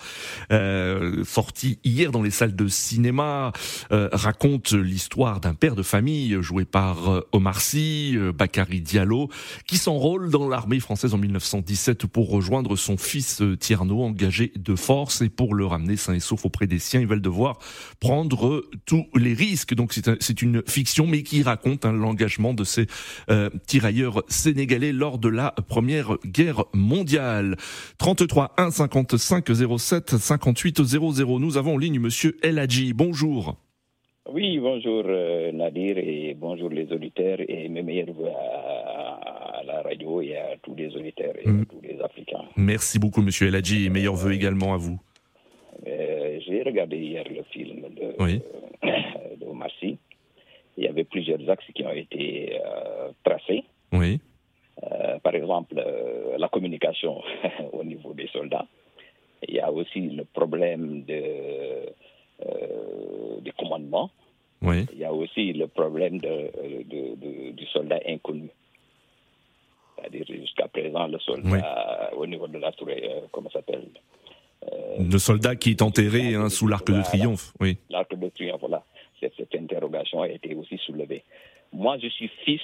euh, 0.52 1.24
sorti 1.24 1.80
hier 1.84 2.12
dans 2.12 2.22
les 2.22 2.32
salles 2.32 2.56
de 2.56 2.68
cinéma, 2.68 3.52
euh, 3.92 4.10
raconte 4.12 4.74
l'histoire 4.74 5.40
d'un 5.40 5.54
père 5.54 5.76
de 5.76 5.84
famille 5.84 6.38
joué 6.42 6.66
par 6.66 7.10
euh, 7.10 7.22
Omar 7.32 7.62
Sy, 7.62 8.14
euh, 8.16 8.32
Bakary 8.32 8.82
Diallo, 8.82 9.30
qui 9.68 9.78
s'enrôle 9.78 10.30
dans 10.30 10.48
l'armée 10.48 10.80
française 10.80 11.14
en 11.14 11.18
1917 11.18 12.06
pour 12.08 12.30
rejoindre 12.30 12.76
son 12.76 12.98
fils 12.98 13.42
euh, 13.42 13.56
Tierno, 13.58 14.04
engagé 14.04 14.52
de 14.58 14.76
force, 14.76 15.22
et 15.22 15.30
pour 15.30 15.54
le 15.56 15.66
ramener 15.66 15.98
sain 15.98 16.14
et 16.14 16.20
sauf 16.20 16.46
auprès 16.46 16.68
des 16.68 16.80
siens, 16.80 17.00
ils 17.00 17.08
veulent 17.08 17.22
devoir 17.22 17.60
prendre 18.00 18.64
tous 18.86 19.06
les 19.16 19.34
risques. 19.34 19.74
Donc 19.74 19.94
c'est 19.94 20.08
un- 20.08 20.18
une 20.42 20.62
fiction, 20.68 21.08
mais 21.08 21.24
qui 21.24 21.44
raconte 21.44 21.86
hein, 21.86 21.94
l'engagement 21.94 22.54
de 22.54 22.64
ces 22.64 22.88
euh, 23.30 23.50
tirailleurs 23.68 24.24
sénégalais. 24.28 24.92
Lors 24.96 25.18
de 25.18 25.30
la 25.30 25.54
Première 25.68 26.18
Guerre 26.26 26.66
mondiale. 26.74 27.56
33 28.00 28.54
1 28.58 28.72
55 28.72 29.46
07 29.78 30.10
58 30.18 30.84
00. 30.84 31.40
Nous 31.40 31.58
avons 31.58 31.76
en 31.76 31.78
ligne 31.78 32.00
Monsieur 32.00 32.38
El 32.42 32.60
Hadji. 32.60 32.94
Bonjour. 32.94 33.58
Oui, 34.32 34.58
bonjour 34.58 35.04
euh, 35.06 35.52
Nadir 35.52 36.00
et 36.00 36.34
bonjour 36.34 36.70
les 36.70 36.92
auditeurs 36.92 37.38
et 37.48 37.70
mes 37.70 37.84
meilleurs 37.84 38.12
voeux 38.12 38.28
à, 38.28 39.62
la 39.64 39.84
radio 39.84 40.20
et 40.22 40.36
à 40.36 40.58
tous 40.64 40.74
les 40.74 40.96
auditeurs 40.96 41.34
et 41.40 41.48
à 41.48 41.52
mm. 41.52 41.66
tous 41.68 41.82
les 41.84 42.02
Africains. 42.02 42.44
Merci 42.58 42.98
beaucoup 42.98 43.22
Monsieur 43.22 43.48
El 43.48 43.56
Hadji 43.56 43.86
et 43.86 43.90
meilleurs 43.90 44.16
voeux 44.16 44.34
également 44.34 44.74
à 44.74 44.78
vous. 44.78 45.00
Euh, 45.86 46.40
j'ai 46.48 46.64
regardé 46.64 46.98
hier 46.98 47.24
le 47.30 47.44
film 47.52 47.82
de, 47.82 48.16
oui. 48.20 48.42
de 48.84 49.46
Il 50.78 50.84
y 50.84 50.88
avait 50.88 51.04
plusieurs 51.04 51.48
axes 51.48 51.72
qui 51.76 51.84
ont 51.84 51.92
été 51.92 52.60
euh, 52.66 53.12
tracés. 53.24 53.64
Oui. 53.92 54.20
Par 55.24 55.36
exemple, 55.36 55.76
la 56.38 56.48
communication 56.48 57.22
au 57.74 57.84
niveau 57.84 58.14
des 58.14 58.28
soldats. 58.28 58.66
Il 59.48 59.56
y 59.56 59.60
a 59.60 59.72
aussi 59.72 60.02
le 60.02 60.24
problème 60.26 61.04
de 61.04 61.94
euh, 62.44 63.40
du 63.40 63.54
commandement. 63.54 64.10
Oui. 64.62 64.86
Il 64.92 65.00
y 65.00 65.06
a 65.06 65.14
aussi 65.14 65.54
le 65.54 65.68
problème 65.68 66.18
de, 66.20 66.52
du 67.52 67.66
soldat 67.68 68.00
inconnu. 68.08 68.50
C'est-à-dire 69.96 70.26
jusqu'à 70.28 70.68
présent, 70.68 71.08
le 71.08 71.18
soldat 71.20 72.12
au 72.18 72.28
niveau 72.28 72.48
de 72.48 72.58
la 72.58 72.74
tour, 72.74 72.90
euh, 72.90 73.22
comment 73.32 73.50
s'appelle 73.50 73.88
euh, 74.64 74.98
Le 75.00 75.18
soldat 75.18 75.56
qui 75.56 75.72
est 75.72 75.82
enterré 75.82 76.36
hein, 76.36 76.50
sous 76.50 76.68
l'arc 76.68 76.92
de 76.92 77.02
triomphe. 77.04 77.54
Oui. 77.62 77.78
L'arc 77.90 78.14
de 78.14 78.30
triomphe, 78.30 78.60
voilà. 78.60 78.84
Cette, 79.22 79.56
interrogation 79.56 80.22
a 80.22 80.28
été 80.28 80.54
aussi 80.56 80.78
soulevée. 80.80 81.24
Moi, 81.72 81.98
je 82.00 82.08
suis 82.08 82.30
fils 82.44 82.62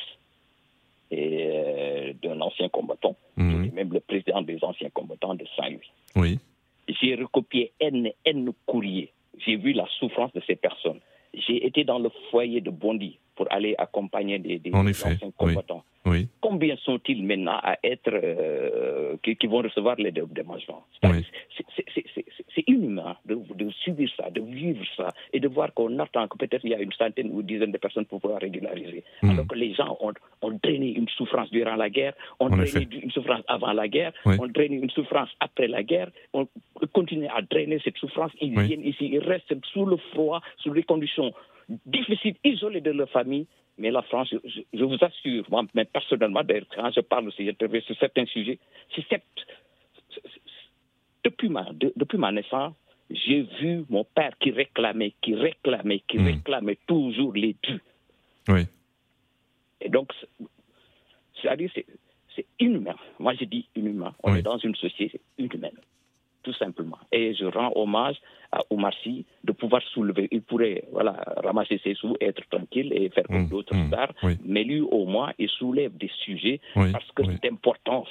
d'un 1.12 2.41
ancien 2.41 2.70
combattant, 2.70 3.15
mhm. 3.36 3.72
même 3.74 3.94
le 3.94 4.00
président 4.00 4.41
des 4.41 4.63
anciens 4.63 4.89
combattants 4.89 5.36
de 5.36 5.46
Saint-Louis. 5.58 5.91
Oui. 6.15 6.39
J'ai 6.88 7.15
recopié 7.15 7.74
N, 7.80 8.12
N 8.25 8.51
courriers 8.65 9.12
j'ai 9.46 9.56
vu 9.56 9.74
la 9.74 9.88
souffrance 10.00 10.32
de 10.34 10.41
ces 10.48 10.56
personnes. 10.56 11.00
J'ai 11.34 11.65
été 11.65 11.84
dans 11.84 12.00
le 12.00 12.10
foyer 12.30 12.62
de 12.62 12.70
Bondy 12.70 13.18
pour 13.36 13.48
aller 13.51 13.75
accompagner 13.77 14.39
des, 14.39 14.60
des 14.60 14.74
anciens 14.74 15.18
combattants. 15.38 15.84
Oui. 16.00 16.00
Combien 16.39 16.75
sont-ils 16.77 17.24
maintenant 17.24 17.60
à 17.62 17.77
être 17.84 18.12
euh, 18.12 19.15
qui, 19.24 19.48
vont 19.48 19.62
recevoir 19.62 19.96
les 19.98 20.12
dédommagements 20.12 20.84
oui. 21.03 21.25
C'est 22.55 22.63
inhumain 22.67 23.15
de, 23.25 23.36
de, 23.55 23.70
subir 23.84 24.10
ça, 24.17 24.29
de 24.29 24.41
vivre 24.41 24.84
ça 24.98 25.13
et 25.31 25.39
de 25.39 25.48
voir 25.48 25.74
qu'on 25.74 26.00
attend 26.00 26.27
que 26.27 26.38
peut-être 26.38 26.65
il 26.65 26.72
y 26.72 26.74
a 26.74 26.79
une 26.79 26.91
centaine 26.93 27.29
ou 27.31 27.41
une 27.41 27.46
dizaine 27.46 27.72
de 27.72 27.77
personnes 27.77 28.05
pour 28.05 28.20
pouvoir 28.20 28.41
régulariser. 28.41 29.03
Hmm. 29.22 29.31
Alors 29.31 29.48
que 29.48 29.55
les 29.55 29.74
gens 29.74 29.96
ont, 30.01 30.13
ont, 30.41 30.60
drainé 30.63 30.91
une 30.93 31.08
souffrance 31.10 31.50
durant 31.51 31.75
la 31.75 31.89
guerre, 31.89 32.13
ont 32.39 32.50
drainé 32.50 32.88
une 33.03 33.12
souffrance 33.12 33.43
avant 33.48 33.74
la 33.74 33.88
guerre, 33.88 34.12
ont 34.25 34.48
drainé 34.48 34.77
une 34.77 34.89
souffrance 34.89 35.29
après 35.39 35.67
la 35.67 35.84
guerre, 35.84 36.10
ont 36.34 36.48
continué 36.93 37.27
à 37.29 37.41
drainer 37.41 37.79
cette 37.84 37.98
souffrance. 37.98 38.31
Ils 38.41 38.60
viennent 38.60 38.86
ici, 38.86 39.10
ils 39.12 39.20
restent 39.20 39.53
sous 39.72 39.86
le 39.86 39.98
froid, 40.13 40.41
sous 40.58 40.72
des 40.72 40.84
conditions 40.84 41.31
difficiles, 41.86 42.36
isolés 42.43 42.81
de 42.81 42.91
leur 42.91 43.10
famille. 43.10 43.48
Mais 43.77 43.89
la 43.89 44.01
France, 44.03 44.34
je, 44.43 44.84
vous 44.84 44.98
assure, 45.01 45.46
moi, 45.50 45.63
personnellement, 45.92 46.42
quand 46.76 46.92
je 46.92 47.02
parle 47.02 47.28
aussi, 47.28 47.46
j'interviens 47.46 47.82
sur 47.82 47.98
certains 47.98 48.26
sujets, 48.26 48.60
c'est 48.96 49.22
depuis 51.24 51.50
ma, 51.50 51.70
depuis 51.74 52.18
ma 52.18 52.32
naissance, 52.32 52.74
j'ai 53.10 53.42
vu 53.60 53.86
mon 53.90 54.04
père 54.04 54.32
qui 54.40 54.52
réclamait, 54.52 55.14
qui 55.22 55.36
réclamait, 55.36 56.02
qui 56.08 56.18
hmm. 56.18 56.26
réclamait 56.26 56.78
toujours 56.88 57.34
les 57.34 57.56
dus. 57.62 57.82
Oui. 58.48 58.66
Et 59.82 59.90
donc, 59.90 60.12
c'est-à-dire, 61.42 61.70
c'est 62.36 62.46
inhumain. 62.60 62.96
Moi, 63.20 63.34
je 63.36 63.46
dis 63.46 63.68
inhumain. 63.76 64.14
On 64.24 64.36
est 64.36 64.42
dans 64.42 64.58
une 64.58 64.76
société 64.76 65.20
inhumaine 65.38 65.78
tout 66.44 66.54
simplement. 66.54 66.98
Et 67.12 67.34
je 67.34 67.46
rends 67.46 67.72
hommage 67.76 68.18
à 68.52 68.62
Omar 68.70 68.94
Sy 69.04 69.26
de 69.44 69.52
pouvoir 69.52 69.82
soulever. 69.94 70.28
Il 70.32 70.42
pourrait 70.42 70.84
voilà, 70.92 71.12
ramasser 71.38 71.80
ses 71.84 71.94
sous, 71.96 72.16
être 72.20 72.42
tranquille 72.50 72.92
et 72.94 73.10
faire 73.10 73.26
comme 73.28 73.44
mmh, 73.44 73.50
d'autres 73.50 73.76
mmh, 73.76 73.88
stars, 73.88 74.14
mais 74.44 74.64
lui, 74.64 74.82
au 74.82 75.06
moins, 75.06 75.32
il 75.40 75.50
soulève 75.50 75.96
des 75.98 76.12
sujets 76.24 76.60
parce 76.74 77.12
que 77.16 77.24
c'est 77.26 77.44
d'importance. 77.44 78.10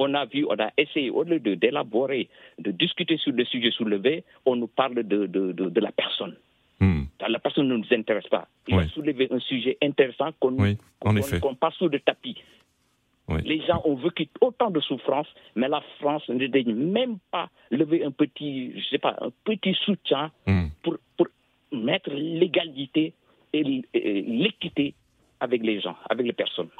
On 0.00 0.14
a 0.14 0.26
vu, 0.26 0.46
on 0.48 0.54
a 0.60 0.70
essayé, 0.78 1.10
au 1.10 1.24
lieu 1.24 1.40
d'élaborer, 1.40 2.28
de, 2.60 2.70
discuter 2.70 3.16
sur 3.16 3.32
le 3.32 3.44
sujet 3.44 3.72
soulevé, 3.72 4.22
on 4.46 4.54
nous 4.54 4.68
parle 4.68 4.94
de, 4.94 5.26
de, 5.26 5.52
de, 5.52 5.80
la 5.80 5.90
personne. 5.90 6.36
Mmh. 6.78 7.02
La 7.28 7.40
personne 7.40 7.66
ne 7.66 7.76
nous 7.76 7.86
intéresse 7.90 8.28
pas. 8.28 8.46
Il 8.68 8.78
a 8.78 8.86
soulevé 8.86 9.26
un 9.32 9.40
sujet 9.40 9.76
intéressant 9.82 10.30
qu'on 10.38 10.56
qu 10.56 11.56
passe 11.58 11.74
sous 11.74 11.88
le 11.88 11.98
tapis. 11.98 12.36
Les 13.28 13.60
gens 13.66 13.82
ont 13.84 13.94
vécu 13.94 14.28
autant 14.40 14.70
de 14.70 14.80
souffrances, 14.80 15.28
mais 15.54 15.68
la 15.68 15.82
France 15.98 16.26
ne 16.28 16.46
daigne 16.46 16.74
même 16.74 17.18
pas 17.30 17.50
lever 17.70 18.04
un 18.04 18.10
petit, 18.10 18.72
je 18.78 18.84
sais 18.88 18.98
pas, 18.98 19.16
un 19.20 19.30
petit 19.44 19.74
soutien 19.84 20.30
hmm. 20.46 20.68
pour, 20.82 20.96
pour 21.16 21.26
mettre 21.72 22.10
l'égalité 22.10 23.12
et 23.52 23.62
l'équité 23.62 24.94
avec 25.40 25.62
les 25.62 25.80
gens, 25.80 25.96
avec 26.08 26.26
les 26.26 26.32
personnes. 26.32 26.70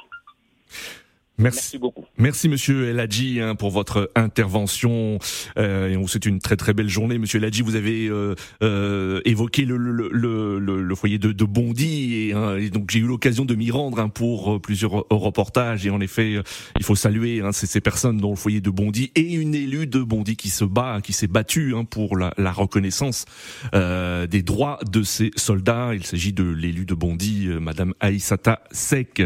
Merci, 1.39 1.77
beaucoup. 1.77 2.05
Merci 2.17 2.49
Monsieur 2.49 2.89
Eladji 2.89 3.39
hein, 3.39 3.55
pour 3.55 3.71
votre 3.71 4.11
intervention. 4.15 5.19
Euh, 5.57 6.03
c'est 6.07 6.25
une 6.25 6.39
très 6.39 6.57
très 6.57 6.73
belle 6.73 6.89
journée, 6.89 7.17
Monsieur 7.17 7.37
Eladji. 7.37 7.61
Vous 7.61 7.75
avez 7.75 8.07
euh, 8.07 8.35
euh, 8.61 9.21
évoqué 9.23 9.63
le, 9.63 9.77
le, 9.77 10.09
le, 10.11 10.59
le, 10.59 10.95
foyer 10.95 11.17
de, 11.17 11.31
de 11.31 11.45
Bondy 11.45 12.33
hein, 12.35 12.57
et, 12.57 12.69
donc 12.69 12.91
j'ai 12.91 12.99
eu 12.99 13.07
l'occasion 13.07 13.45
de 13.45 13.55
m'y 13.55 13.71
rendre 13.71 13.99
hein, 13.99 14.09
pour 14.09 14.55
euh, 14.55 14.59
plusieurs 14.59 15.05
reportages 15.09 15.85
et 15.85 15.89
en 15.89 16.01
effet 16.01 16.35
euh, 16.35 16.43
il 16.77 16.83
faut 16.83 16.95
saluer 16.95 17.41
hein, 17.41 17.53
ces, 17.53 17.67
ces, 17.67 17.79
personnes 17.79 18.17
dans 18.17 18.31
le 18.31 18.35
foyer 18.35 18.59
de 18.59 18.69
Bondy 18.69 19.11
et 19.15 19.33
une 19.33 19.55
élue 19.55 19.87
de 19.87 20.01
Bondy 20.01 20.35
qui 20.35 20.49
se 20.49 20.65
bat, 20.65 20.99
qui 21.01 21.13
s'est 21.13 21.27
battue 21.27 21.73
hein, 21.73 21.85
pour 21.85 22.17
la, 22.17 22.33
la 22.37 22.51
reconnaissance 22.51 23.25
euh, 23.73 24.27
des 24.27 24.41
droits 24.41 24.79
de 24.91 25.03
ces 25.03 25.31
soldats. 25.37 25.91
Il 25.93 26.05
s'agit 26.05 26.33
de 26.33 26.43
l'élu 26.43 26.85
de 26.85 26.93
Bondy, 26.93 27.47
Madame 27.61 27.93
Aïsata 27.99 28.61
Sek. 28.71 29.23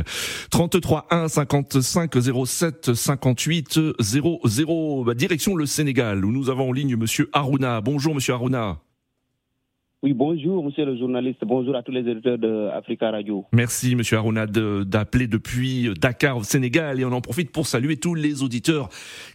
33 0.52 1.08
1 1.10 1.28
55 1.28 2.03
07 2.12 2.94
58 2.94 3.80
00. 4.00 5.14
direction 5.16 5.56
le 5.56 5.66
Sénégal 5.66 6.26
où 6.26 6.32
nous 6.32 6.50
avons 6.50 6.70
en 6.70 6.72
ligne 6.72 6.96
Monsieur 6.96 7.30
Aruna. 7.34 7.82
Bonjour 7.82 8.16
Monsieur 8.16 8.34
Aruna. 8.34 8.80
Oui, 10.04 10.12
bonjour, 10.12 10.66
monsieur 10.66 10.84
le 10.84 10.98
journaliste. 10.98 11.40
Bonjour 11.46 11.78
à 11.78 11.82
tous 11.82 11.94
les 11.94 12.02
éditeurs 12.02 12.38
de 12.38 12.68
Africa 12.74 13.10
Radio. 13.10 13.46
Merci, 13.54 13.96
monsieur 13.96 14.18
Aruna, 14.18 14.48
d'appeler 14.48 15.28
depuis 15.28 15.92
Dakar 15.98 16.36
au 16.36 16.44
Sénégal. 16.44 17.00
Et 17.00 17.06
on 17.06 17.14
en 17.14 17.22
profite 17.22 17.54
pour 17.54 17.68
saluer 17.68 17.96
tous 17.96 18.14
les 18.14 18.44
auditeurs 18.44 18.90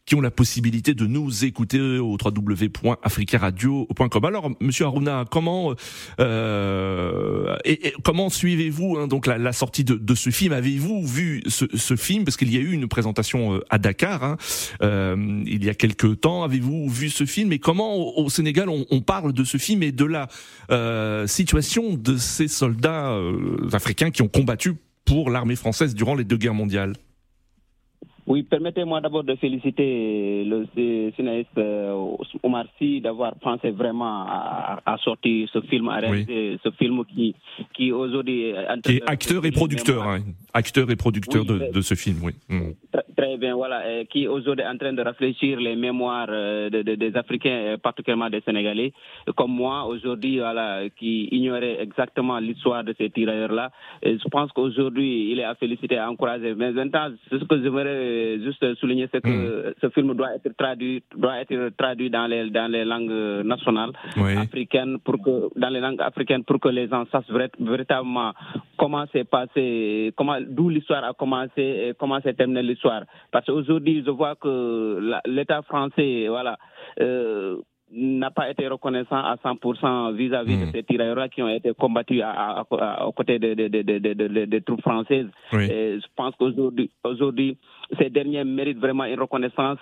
qui 0.04 0.14
ont 0.14 0.20
la 0.20 0.30
possibilité 0.30 0.92
de 0.92 1.06
nous 1.06 1.46
écouter 1.46 1.80
au 1.80 2.18
www.africaradio.com. 2.22 4.24
Alors, 4.26 4.50
monsieur 4.60 4.84
Aruna, 4.84 5.24
comment, 5.30 5.72
euh, 6.20 7.56
et, 7.64 7.94
comment 8.04 8.28
suivez-vous 8.28 8.98
hein, 8.98 9.06
donc 9.06 9.26
la, 9.26 9.52
sortie 9.54 9.84
de, 9.84 10.14
ce 10.14 10.28
film? 10.28 10.52
Avez-vous 10.52 11.02
vu 11.02 11.42
ce, 11.46 11.64
ce 11.74 11.96
film? 11.96 12.24
Parce 12.24 12.36
qu'il 12.36 12.52
y 12.52 12.58
a 12.58 12.60
eu 12.60 12.72
une 12.72 12.88
présentation 12.88 13.54
euh, 13.54 13.64
à 13.70 13.78
Dakar 13.78 14.22
hein, 14.22 14.36
euh, 14.82 15.16
il 15.46 15.64
y 15.64 15.70
a 15.70 15.74
quelques 15.74 16.20
temps. 16.20 16.42
Avez-vous 16.42 16.90
vu 16.90 17.08
ce 17.08 17.24
film? 17.24 17.54
Et 17.54 17.58
comment 17.58 17.96
au, 17.96 18.28
Sénégal 18.28 18.68
on, 18.68 18.84
on 18.90 19.00
parle 19.00 19.32
de 19.32 19.44
ce 19.44 19.56
film 19.56 19.82
et 19.82 19.92
de 19.92 20.04
la 20.04 20.28
euh, 20.70 21.26
situation 21.26 21.94
de 21.94 22.16
ces 22.16 22.48
soldats 22.48 23.12
euh, 23.12 23.68
africains 23.72 24.10
qui 24.10 24.22
ont 24.22 24.28
combattu 24.28 24.74
pour 25.04 25.30
l'armée 25.30 25.56
française 25.56 25.94
durant 25.94 26.14
les 26.14 26.24
deux 26.24 26.36
guerres 26.36 26.54
mondiales 26.54 26.94
oui, 28.28 28.42
permettez-moi 28.42 29.00
d'abord 29.00 29.24
de 29.24 29.34
féliciter 29.36 30.44
le 30.44 30.66
cinéaste 31.16 31.48
euh, 31.56 32.14
Omar 32.42 32.66
Sy 32.76 33.00
d'avoir 33.00 33.34
pensé 33.36 33.70
vraiment 33.70 34.26
à, 34.26 34.96
sortir 35.02 35.48
ce 35.50 35.62
film, 35.62 35.88
à 35.88 35.96
réaliser 35.96 36.58
ce 36.62 36.70
film 36.72 37.04
qui, 37.06 37.34
qui 37.72 37.90
aujourd'hui 37.90 38.50
est 38.50 39.02
acteur 39.06 39.46
et 39.46 39.50
producteur, 39.50 40.06
hein. 40.06 40.18
acteur 40.52 40.90
et 40.90 40.96
producteur 40.96 41.46
de, 41.46 41.72
de, 41.72 41.80
ce 41.80 41.94
film, 41.94 42.18
oui. 42.22 42.32
Très, 43.38 43.46
bien, 43.46 43.54
voilà, 43.54 44.04
qui 44.10 44.26
aujourd'hui 44.26 44.64
est 44.64 44.68
en 44.68 44.76
train 44.76 44.92
de 44.92 45.00
réfléchir 45.00 45.60
les 45.60 45.76
mémoires 45.76 46.26
euh, 46.28 46.70
de, 46.70 46.82
des 46.82 47.16
Africains, 47.16 47.76
particulièrement 47.80 48.28
des 48.28 48.40
Sénégalais, 48.40 48.92
comme 49.36 49.52
moi 49.52 49.84
aujourd'hui, 49.84 50.38
voilà, 50.38 50.80
qui 50.98 51.28
ignorait 51.30 51.80
exactement 51.80 52.38
l'histoire 52.40 52.82
de 52.82 52.92
ces 52.98 53.10
tirailleurs-là. 53.10 53.70
Je 54.02 54.28
pense 54.28 54.50
qu'aujourd'hui, 54.50 55.30
il 55.30 55.38
est 55.38 55.44
à 55.44 55.54
féliciter, 55.54 55.98
à 55.98 56.10
encourager. 56.10 56.52
Mais 56.56 56.72
maintenant, 56.72 57.10
c'est 57.30 57.38
ce 57.38 57.44
que 57.44 57.62
j'aimerais 57.62 58.40
juste 58.40 58.74
souligner, 58.80 59.08
c'est 59.12 59.22
que 59.22 59.70
mm. 59.70 59.74
ce 59.82 59.88
film 59.90 60.14
doit 60.14 60.34
être 60.34 60.56
traduit, 60.56 61.04
doit 61.16 61.38
être 61.40 61.70
traduit 61.76 62.10
dans 62.10 62.26
les 62.26 62.50
dans 62.50 62.70
les 62.70 62.84
langues 62.84 63.44
nationales 63.44 63.92
africaines 64.36 64.98
pour 64.98 65.22
que 65.22 65.56
dans 65.56 65.68
les 65.68 65.80
langues 65.80 66.00
africaines 66.02 66.42
pour 66.42 66.58
que 66.58 66.68
les 66.70 66.88
gens 66.88 67.04
sachent 67.12 67.30
véritablement 67.60 68.32
comment 68.76 69.04
s'est 69.12 69.24
passé, 69.24 70.12
comment 70.16 70.38
d'où 70.40 70.68
l'histoire 70.70 71.04
a 71.04 71.12
commencé 71.12 71.62
et 71.62 71.92
comment 71.98 72.20
s'est 72.20 72.34
terminée 72.34 72.62
l'histoire. 72.62 73.02
Parce 73.30 73.46
qu'aujourd'hui, 73.46 74.02
je 74.04 74.10
vois 74.10 74.34
que 74.36 75.20
l'État 75.26 75.62
français, 75.62 76.26
voilà. 76.28 76.56
Euh, 77.00 77.56
n'a 77.90 78.30
pas 78.30 78.50
été 78.50 78.68
reconnaissant 78.68 79.16
à 79.16 79.36
100% 79.36 80.14
vis-à-vis 80.14 80.58
de 80.58 80.64
hmm. 80.66 80.72
ces 80.72 80.82
tirailleurs 80.82 81.28
qui 81.30 81.42
ont 81.42 81.48
été 81.48 81.72
combattus 81.72 82.20
à, 82.22 82.60
à, 82.70 83.06
aux 83.06 83.12
côtés 83.12 83.38
des 83.38 83.54
de, 83.54 83.68
de, 83.68 84.44
de, 84.44 84.58
troupes 84.58 84.82
françaises. 84.82 85.28
Et 85.54 85.98
je 85.98 86.06
pense 86.14 86.34
qu'aujourd'hui, 86.36 86.90
aujourd'hui, 87.02 87.56
ces 87.96 88.10
derniers 88.10 88.44
méritent 88.44 88.78
vraiment 88.78 89.04
une 89.04 89.18
reconnaissance, 89.20 89.78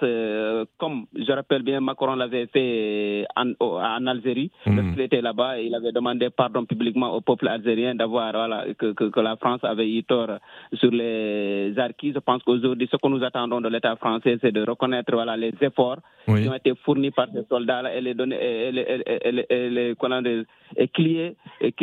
comme 0.78 1.06
je 1.14 1.32
rappelle 1.32 1.62
bien, 1.62 1.80
Macron 1.80 2.14
l'avait 2.14 2.46
fait 2.46 3.26
en, 3.36 3.52
en 3.60 4.06
Algérie, 4.06 4.50
mmh. 4.64 4.92
il 4.94 5.00
était 5.00 5.20
là-bas, 5.20 5.58
il 5.58 5.74
avait 5.74 5.92
demandé 5.92 6.30
pardon 6.30 6.64
publiquement 6.64 7.14
au 7.14 7.20
peuple 7.20 7.48
algérien 7.48 7.94
d'avoir 7.94 8.32
voilà 8.32 8.64
que, 8.78 8.92
que, 8.92 9.04
que, 9.04 9.20
la 9.20 9.36
France 9.36 9.60
avait 9.64 9.90
eu 9.90 10.04
tort 10.04 10.38
sur 10.74 10.90
les 10.90 11.74
arquis. 11.78 12.12
Je 12.12 12.18
pense 12.20 12.42
qu'aujourd'hui, 12.44 12.88
ce 12.90 12.96
que 12.96 13.08
nous 13.08 13.22
attendons 13.24 13.60
de 13.60 13.68
l'État 13.68 13.96
français, 13.96 14.38
c'est 14.40 14.52
de 14.52 14.62
reconnaître 14.62 15.12
voilà 15.12 15.36
les 15.36 15.52
efforts 15.60 15.98
oui. 16.28 16.42
qui 16.42 16.48
ont 16.48 16.54
été 16.54 16.72
fournis 16.84 17.10
par 17.10 17.26
ces 17.32 17.44
soldats-là 17.48 17.94
et 17.94 18.00
les 18.00 18.14
donner, 18.14 18.36
et, 18.36 18.68
et, 18.68 19.94
et, 20.76 20.88
qu'il 20.88 21.10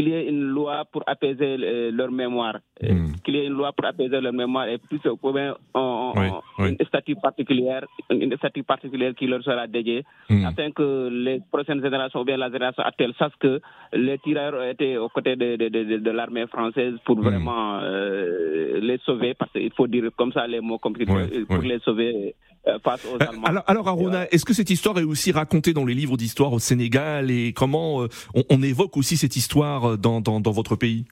y, 0.10 0.14
ait 0.14 0.28
une 0.28 0.42
loi 0.42 0.86
pour 0.92 1.04
apaiser 1.08 1.58
leur 1.92 2.12
mémoire, 2.12 2.60
mmh. 2.82 3.14
qu'il 3.24 3.36
y 3.36 3.40
ait 3.40 3.46
une 3.46 3.54
loi 3.54 3.72
pour 3.74 3.86
apaiser 3.86 4.20
leur 4.22 4.34
mémoire 4.34 4.68
et 4.68 4.78
plus 4.78 5.00
on, 5.06 5.56
on, 5.74 6.13
oui, 6.16 6.28
oui. 6.60 6.76
une 6.80 6.86
statut 6.86 7.16
particulière, 7.16 7.86
une 8.10 8.36
particulière 8.64 9.14
qui 9.16 9.28
leur 9.28 9.44
sera 9.44 9.68
dédiée, 9.68 10.04
mmh. 10.30 10.46
afin 10.46 10.72
que 10.72 11.10
les 11.12 11.42
prochaines 11.52 11.82
générations 11.82 12.22
ou 12.22 12.26
bien 12.26 12.38
la 12.38 12.52
génération 12.52 12.84
actuelle 12.84 13.14
sachent 13.18 13.38
que 13.40 13.62
les 13.94 14.20
ont 14.54 14.70
été 14.70 14.98
aux 14.98 15.10
côtés 15.10 15.36
de, 15.36 15.56
de, 15.56 15.70
de, 15.70 15.98
de 15.98 16.12
l'armée 16.12 16.48
française 16.48 16.94
pour 17.06 17.18
mmh. 17.18 17.22
vraiment 17.22 17.80
euh, 17.82 18.80
les 18.82 18.98
sauver, 19.06 19.34
parce 19.34 19.52
qu'il 19.52 19.72
faut 19.74 19.88
dire 19.88 20.10
comme 20.18 20.32
ça 20.32 20.48
les 20.48 20.62
mots 20.62 20.80
compliqués, 20.80 21.46
pour 21.48 21.58
les 21.58 21.80
sauver 21.80 22.36
euh, 22.68 22.80
face 22.80 23.06
aux 23.06 23.22
Allemands. 23.22 23.44
Alors, 23.44 23.64
alors 23.68 23.88
Aruna, 23.88 24.28
est-ce 24.32 24.46
que 24.46 24.54
cette 24.54 24.70
histoire 24.70 24.98
est 25.00 25.04
aussi 25.04 25.32
racontée 25.32 25.74
dans 25.74 25.86
les 25.86 25.94
livres 25.94 26.18
d'histoire 26.18 26.54
au 26.54 26.60
Sénégal 26.60 27.32
et 27.32 27.54
comment 27.54 28.04
euh, 28.04 28.08
on, 28.34 28.44
on, 28.50 28.62
évoque 28.62 28.96
aussi 28.98 29.18
cette 29.18 29.36
histoire 29.36 29.98
dans, 29.98 30.22
dans, 30.22 30.40
dans 30.40 30.52
votre 30.52 30.76
pays? 30.76 31.06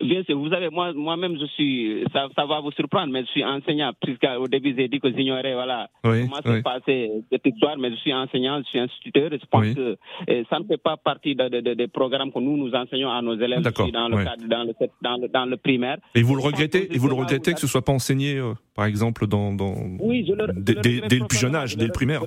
Bien 0.00 0.22
sûr, 0.24 0.38
vous 0.38 0.48
savez, 0.48 0.70
moi, 0.70 0.92
moi-même, 0.94 1.36
je 1.38 1.44
suis, 1.44 2.04
ça, 2.12 2.28
ça 2.34 2.46
va 2.46 2.60
vous 2.60 2.70
surprendre, 2.72 3.12
mais 3.12 3.20
je 3.20 3.26
suis 3.26 3.44
enseignant, 3.44 3.92
puisqu'au 4.02 4.48
début, 4.48 4.74
j'ai 4.76 4.88
dit 4.88 4.98
que 4.98 5.10
j'ignorais, 5.12 5.52
voilà, 5.52 5.90
oui, 6.04 6.22
comment 6.22 6.40
oui. 6.44 6.52
s'est 6.52 6.62
passée 6.62 7.10
cette 7.30 7.46
histoire, 7.46 7.76
mais 7.76 7.90
je 7.90 7.96
suis 7.96 8.14
enseignant, 8.14 8.62
je 8.64 8.68
suis 8.68 8.78
instituteur, 8.78 9.32
et 9.32 9.38
je 9.38 9.46
pense 9.46 9.66
oui. 9.66 9.74
que 9.74 9.98
et 10.26 10.44
ça 10.48 10.58
ne 10.58 10.64
fait 10.64 10.78
pas 10.82 10.96
partie 10.96 11.34
des 11.34 11.50
de, 11.50 11.60
de, 11.60 11.74
de 11.74 11.86
programmes 11.86 12.32
que 12.32 12.38
nous, 12.38 12.56
nous 12.56 12.72
enseignons 12.74 13.10
à 13.10 13.20
nos 13.20 13.34
élèves 13.34 13.60
dans 13.60 14.08
le 14.08 14.24
cadre, 14.24 14.48
dans 14.48 14.64
le, 14.64 14.72
dans 15.02 15.16
le, 15.18 15.28
dans 15.28 15.44
le 15.44 15.56
primaire. 15.58 15.98
Et 16.14 16.22
vous 16.22 16.34
le 16.34 16.42
regrettez, 16.42 16.94
et 16.94 16.98
vous 16.98 17.08
le 17.08 17.14
regrettez 17.14 17.52
que 17.52 17.60
ce 17.60 17.66
soit 17.66 17.84
pas 17.84 17.92
enseigné, 17.92 18.38
euh, 18.38 18.54
par 18.74 18.86
exemple, 18.86 19.26
dans, 19.26 19.52
dans, 19.52 19.74
oui, 20.00 20.24
je 20.26 20.32
le, 20.32 20.46
dès, 20.56 20.72
je 20.72 20.78
le 21.02 21.08
dès 21.08 21.18
le 21.18 21.26
plus 21.26 21.38
jeune 21.38 21.54
âge, 21.54 21.76
dès 21.76 21.86
le 21.86 21.92
primaire? 21.92 22.22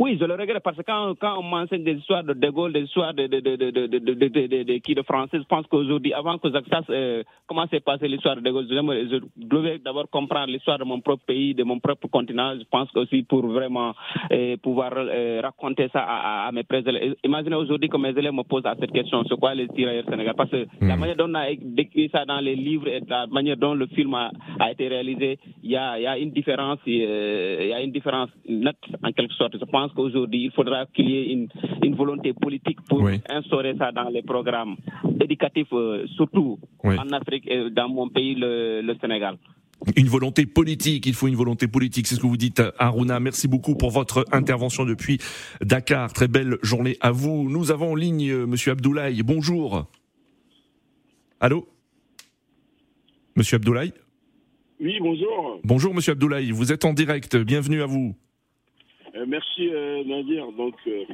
Oui, 0.00 0.16
je 0.18 0.24
le 0.24 0.32
regrette 0.32 0.62
parce 0.62 0.78
que 0.78 0.82
quand, 0.82 1.38
on 1.38 1.42
m'enseigne 1.42 1.84
des 1.84 1.92
histoires 1.92 2.24
de 2.24 2.32
De 2.32 2.48
Gaulle, 2.48 2.72
des 2.72 2.84
histoires 2.84 3.12
de, 3.12 3.26
de, 3.26 3.38
de, 3.38 3.70
de, 3.70 4.78
qui 4.78 4.94
de 4.94 5.02
français, 5.02 5.36
je 5.36 5.44
pense 5.44 5.66
qu'aujourd'hui, 5.66 6.14
avant 6.14 6.38
que 6.38 6.48
je 6.48 6.54
sache 6.70 6.86
euh, 6.88 7.22
comment 7.46 7.66
s'est 7.66 7.80
passée 7.80 8.08
l'histoire 8.08 8.36
de 8.36 8.40
De 8.40 8.50
Gaulle, 8.50 8.66
je, 8.70 9.18
devais 9.36 9.78
d'abord 9.78 10.08
comprendre 10.08 10.46
l'histoire 10.46 10.78
de 10.78 10.84
mon 10.84 11.00
propre 11.00 11.26
pays, 11.26 11.52
de 11.52 11.64
mon 11.64 11.78
propre 11.80 12.08
continent. 12.08 12.54
Je 12.58 12.64
pense 12.70 12.88
aussi 12.96 13.24
pour 13.24 13.46
vraiment 13.46 13.92
euh, 14.32 14.56
pouvoir 14.56 14.92
euh, 14.96 15.42
raconter 15.42 15.90
ça 15.92 16.00
à, 16.00 16.46
à, 16.46 16.48
à 16.48 16.52
mes 16.52 16.64
élèves. 16.70 17.16
Imaginez 17.22 17.56
aujourd'hui 17.56 17.90
que 17.90 17.98
mes 17.98 18.08
élèves 18.08 18.32
me 18.32 18.42
posent 18.42 18.64
cette 18.80 18.92
question, 18.92 19.22
c'est 19.28 19.38
quoi 19.38 19.54
les 19.54 19.68
tirailleurs 19.68 20.06
sénégal 20.08 20.32
Parce 20.34 20.50
que 20.50 20.64
la 20.80 20.96
hmm. 20.96 20.98
manière 20.98 21.16
dont 21.16 21.28
on 21.28 21.34
a 21.34 21.44
décrit 21.60 22.08
ça 22.10 22.24
dans 22.24 22.40
les 22.40 22.56
livres 22.56 22.88
et 22.88 23.00
la 23.06 23.26
manière 23.26 23.58
dont 23.58 23.74
le 23.74 23.86
film 23.88 24.14
a, 24.14 24.30
été 24.70 24.88
réalisé, 24.88 25.38
il 25.62 25.72
y 25.72 25.76
a, 25.76 26.16
une 26.16 26.30
différence, 26.30 26.78
euh, 26.88 27.58
il 27.60 27.68
y 27.68 27.72
a 27.74 27.82
une 27.82 27.92
différence 27.92 28.30
nette 28.48 28.76
en 29.04 29.12
quelque 29.12 29.34
sorte. 29.34 29.58
Je 29.58 29.64
pense 29.66 29.89
qu'aujourd'hui, 29.92 30.44
il 30.44 30.50
faudra 30.52 30.86
qu'il 30.86 31.10
y 31.10 31.16
ait 31.16 31.32
une, 31.32 31.48
une, 31.82 31.94
volonté 31.94 32.32
politique 32.32 32.78
pour 32.88 33.02
oui. 33.02 33.20
instaurer 33.28 33.74
ça 33.78 33.92
dans 33.92 34.08
les 34.08 34.22
programmes 34.22 34.76
éducatifs, 35.20 35.72
euh, 35.72 36.06
surtout 36.16 36.58
oui. 36.84 36.96
en 36.98 37.10
Afrique 37.12 37.44
et 37.46 37.70
dans 37.70 37.88
mon 37.88 38.08
pays, 38.08 38.34
le, 38.34 38.80
le, 38.82 38.94
Sénégal. 39.00 39.36
Une 39.96 40.08
volonté 40.08 40.44
politique, 40.46 41.06
il 41.06 41.14
faut 41.14 41.28
une 41.28 41.36
volonté 41.36 41.66
politique, 41.66 42.06
c'est 42.06 42.14
ce 42.14 42.20
que 42.20 42.26
vous 42.26 42.36
dites 42.36 42.62
Aruna. 42.78 43.18
Merci 43.18 43.48
beaucoup 43.48 43.74
pour 43.74 43.90
votre 43.90 44.26
intervention 44.30 44.84
depuis 44.84 45.18
Dakar. 45.62 46.12
Très 46.12 46.28
belle 46.28 46.58
journée 46.62 46.96
à 47.00 47.12
vous. 47.12 47.48
Nous 47.48 47.70
avons 47.70 47.92
en 47.92 47.94
ligne 47.94 48.30
euh, 48.30 48.46
Monsieur 48.46 48.72
Abdoulaye. 48.72 49.22
Bonjour. 49.22 49.86
Allô? 51.40 51.66
Monsieur 53.36 53.56
Abdoulaye? 53.56 53.92
Oui, 54.80 54.98
bonjour. 55.00 55.60
Bonjour 55.62 55.94
Monsieur 55.94 56.12
Abdoulaye, 56.12 56.52
vous 56.52 56.72
êtes 56.72 56.86
en 56.86 56.94
direct, 56.94 57.36
bienvenue 57.36 57.82
à 57.82 57.86
vous. 57.86 58.14
Euh, 59.20 59.24
merci 59.26 59.68
euh, 59.68 60.02
Nadir. 60.04 60.50
Donc 60.52 60.74
euh, 60.86 61.04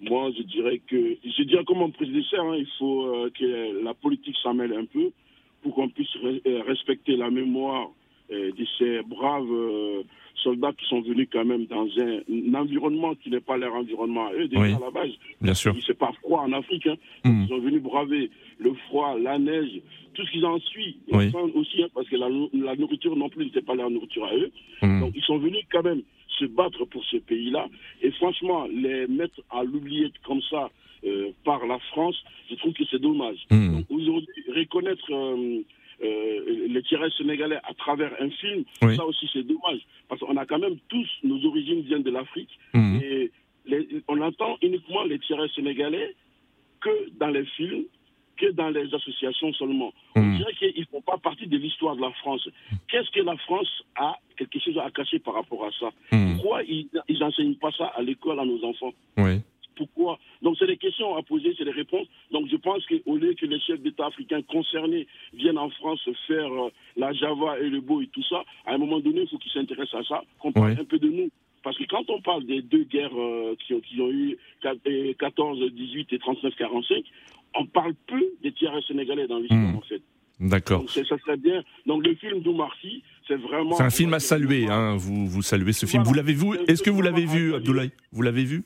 moi 0.00 0.30
je 0.36 0.42
dirais 0.42 0.80
que 0.86 1.16
je 1.24 1.42
dirais 1.44 1.64
comme 1.64 1.78
mon 1.78 1.90
prédécesseur, 1.90 2.44
hein, 2.44 2.56
il 2.56 2.68
faut 2.78 3.28
que 3.38 3.82
la 3.82 3.94
politique 3.94 4.36
s'en 4.42 4.54
mêle 4.54 4.72
un 4.72 4.84
peu 4.84 5.10
pour 5.62 5.74
qu'on 5.74 5.88
puisse 5.88 6.14
re 6.16 6.66
respecter 6.66 7.16
la 7.16 7.30
mémoire 7.30 7.88
de 8.30 8.64
ces 8.78 9.02
braves 9.02 10.04
soldats 10.42 10.72
qui 10.72 10.84
sont 10.86 11.00
venus 11.00 11.28
quand 11.32 11.44
même 11.44 11.66
dans 11.66 11.86
un, 11.98 12.20
un 12.28 12.54
environnement 12.54 13.14
qui 13.14 13.30
n'est 13.30 13.40
pas 13.40 13.56
leur 13.56 13.74
environnement 13.74 14.26
à 14.26 14.32
eux 14.32 14.48
déjà 14.48 14.60
oui, 14.60 14.74
à 14.74 14.78
la 14.78 14.90
base. 14.90 15.10
Bien 15.40 15.54
sûr. 15.54 15.74
C'est 15.86 15.98
pas 15.98 16.12
froid 16.20 16.40
en 16.40 16.52
Afrique. 16.52 16.86
Hein. 16.86 16.96
Mm. 17.24 17.42
Ils 17.42 17.48
sont 17.48 17.58
venus 17.60 17.82
braver 17.82 18.30
le 18.58 18.74
froid, 18.88 19.16
la 19.18 19.38
neige, 19.38 19.80
tout 20.14 20.24
ce 20.26 20.32
qui 20.32 20.44
en 20.44 20.58
suit. 20.58 20.98
Oui. 21.12 21.30
aussi 21.54 21.82
hein, 21.82 21.88
parce 21.94 22.08
que 22.08 22.16
la, 22.16 22.28
la 22.52 22.76
nourriture 22.76 23.16
non 23.16 23.28
plus 23.28 23.46
n'était 23.46 23.62
pas 23.62 23.74
leur 23.74 23.90
nourriture 23.90 24.24
à 24.26 24.34
eux. 24.34 24.50
Mm. 24.82 25.00
Donc 25.00 25.12
ils 25.14 25.22
sont 25.22 25.38
venus 25.38 25.64
quand 25.72 25.82
même 25.82 26.02
se 26.44 26.50
battre 26.50 26.84
pour 26.86 27.04
ce 27.04 27.16
pays-là. 27.16 27.66
Et 28.02 28.10
franchement, 28.12 28.66
les 28.66 29.06
mettre 29.06 29.40
à 29.50 29.62
l'oubliette 29.64 30.12
comme 30.26 30.42
ça 30.50 30.70
euh, 31.04 31.30
par 31.44 31.66
la 31.66 31.78
France, 31.90 32.16
je 32.50 32.54
trouve 32.56 32.72
que 32.72 32.84
c'est 32.90 33.00
dommage. 33.00 33.38
Mm. 33.50 33.76
Donc 33.76 33.86
aujourd'hui, 33.90 34.44
reconnaître 34.54 35.12
euh, 35.12 35.60
euh, 36.02 36.66
les 36.68 36.82
tireurs 36.82 37.12
sénégalais 37.14 37.58
à 37.64 37.74
travers 37.74 38.12
un 38.20 38.30
film, 38.30 38.64
oui. 38.82 38.96
ça 38.96 39.04
aussi 39.04 39.28
c'est 39.32 39.42
dommage. 39.42 39.80
Parce 40.08 40.20
qu'on 40.20 40.36
a 40.36 40.46
quand 40.46 40.58
même 40.58 40.76
tous, 40.88 41.08
nos 41.22 41.44
origines 41.46 41.82
viennent 41.82 42.02
de 42.02 42.10
l'Afrique. 42.10 42.50
Mm. 42.72 42.98
Et 43.02 43.30
les, 43.66 43.88
on 44.08 44.20
entend 44.20 44.56
uniquement 44.62 45.04
les 45.04 45.18
tireurs 45.18 45.50
sénégalais 45.54 46.14
que 46.80 47.10
dans 47.18 47.28
les 47.28 47.44
films 47.56 47.84
que 48.36 48.50
dans 48.52 48.70
les 48.70 48.92
associations 48.94 49.52
seulement. 49.54 49.92
Mmh. 50.14 50.20
On 50.20 50.36
dirait 50.36 50.54
qu'ils 50.54 50.80
ne 50.80 50.86
font 50.86 51.00
pas 51.00 51.18
partie 51.18 51.46
de 51.46 51.56
l'histoire 51.56 51.96
de 51.96 52.00
la 52.02 52.10
France. 52.12 52.48
Qu'est-ce 52.88 53.10
que 53.10 53.20
la 53.20 53.36
France 53.38 53.84
a 53.96 54.16
quelque 54.36 54.58
chose 54.58 54.78
à 54.78 54.90
cacher 54.90 55.18
par 55.18 55.34
rapport 55.34 55.64
à 55.64 55.70
ça? 55.78 55.90
Mmh. 56.12 56.36
Pourquoi 56.36 56.62
ils 56.62 57.18
n'enseignent 57.18 57.56
pas 57.56 57.70
ça 57.72 57.86
à 57.86 58.02
l'école 58.02 58.40
à 58.40 58.44
nos 58.44 58.62
enfants? 58.64 58.92
Oui. 59.16 59.40
Pourquoi? 59.76 60.18
Donc 60.42 60.56
c'est 60.58 60.66
des 60.66 60.76
questions 60.76 61.16
à 61.16 61.22
poser, 61.22 61.54
c'est 61.56 61.64
des 61.64 61.70
réponses. 61.70 62.06
Donc 62.30 62.48
je 62.48 62.56
pense 62.56 62.84
qu'au 62.86 63.16
lieu 63.16 63.34
que 63.34 63.46
les 63.46 63.60
chefs 63.60 63.80
d'État 63.80 64.06
africains 64.06 64.42
concernés 64.42 65.06
viennent 65.32 65.58
en 65.58 65.70
France 65.70 66.08
faire 66.26 66.52
euh, 66.52 66.70
la 66.96 67.12
Java 67.12 67.58
et 67.58 67.68
le 67.68 67.80
beau 67.80 68.00
et 68.00 68.06
tout 68.08 68.22
ça, 68.22 68.44
à 68.66 68.74
un 68.74 68.78
moment 68.78 69.00
donné, 69.00 69.22
il 69.22 69.28
faut 69.28 69.38
qu'ils 69.38 69.52
s'intéressent 69.52 70.00
à 70.00 70.04
ça, 70.04 70.22
qu'on 70.38 70.52
parle 70.52 70.72
oui. 70.72 70.80
un 70.80 70.84
peu 70.84 70.98
de 70.98 71.08
nous. 71.08 71.28
Parce 71.62 71.78
que 71.78 71.84
quand 71.84 72.08
on 72.10 72.20
parle 72.20 72.44
des 72.44 72.60
deux 72.60 72.84
guerres 72.84 73.18
euh, 73.18 73.56
qui, 73.58 73.72
ont, 73.72 73.80
qui, 73.80 74.00
ont, 74.00 74.10
eu 74.10 74.36
14, 75.18 75.72
18 75.72 76.12
et 76.12 76.18
39, 76.18 76.54
45, 76.56 77.04
on 77.58 77.66
parle 77.66 77.94
peu 78.06 78.22
des 78.42 78.52
tiers 78.52 78.72
sénégalais 78.86 79.26
dans 79.26 79.38
l'histoire, 79.38 79.60
mmh. 79.60 79.76
en 79.76 79.80
fait. 79.82 80.02
D'accord. 80.40 80.84
Ça 80.90 81.02
serait 81.04 81.36
bien. 81.36 81.62
Donc 81.86 82.04
le 82.04 82.14
film 82.16 82.40
d'Oumarcy, 82.40 83.02
c'est 83.28 83.36
vraiment. 83.36 83.76
C'est 83.76 83.84
un 83.84 83.90
film 83.90 84.14
à 84.14 84.20
saluer, 84.20 84.66
hein. 84.68 84.96
Vous, 84.96 85.26
vous 85.26 85.42
saluez 85.42 85.72
ce 85.72 85.86
film. 85.86 86.02
Vous 86.02 86.14
l'avez 86.14 86.32
vu 86.32 86.46
Est-ce 86.66 86.82
que 86.82 86.90
vous 86.90 87.02
l'avez 87.02 87.24
vu, 87.24 87.54
Abdoulaye? 87.54 87.92
Vous 88.12 88.22
l'avez 88.22 88.44
vu? 88.44 88.64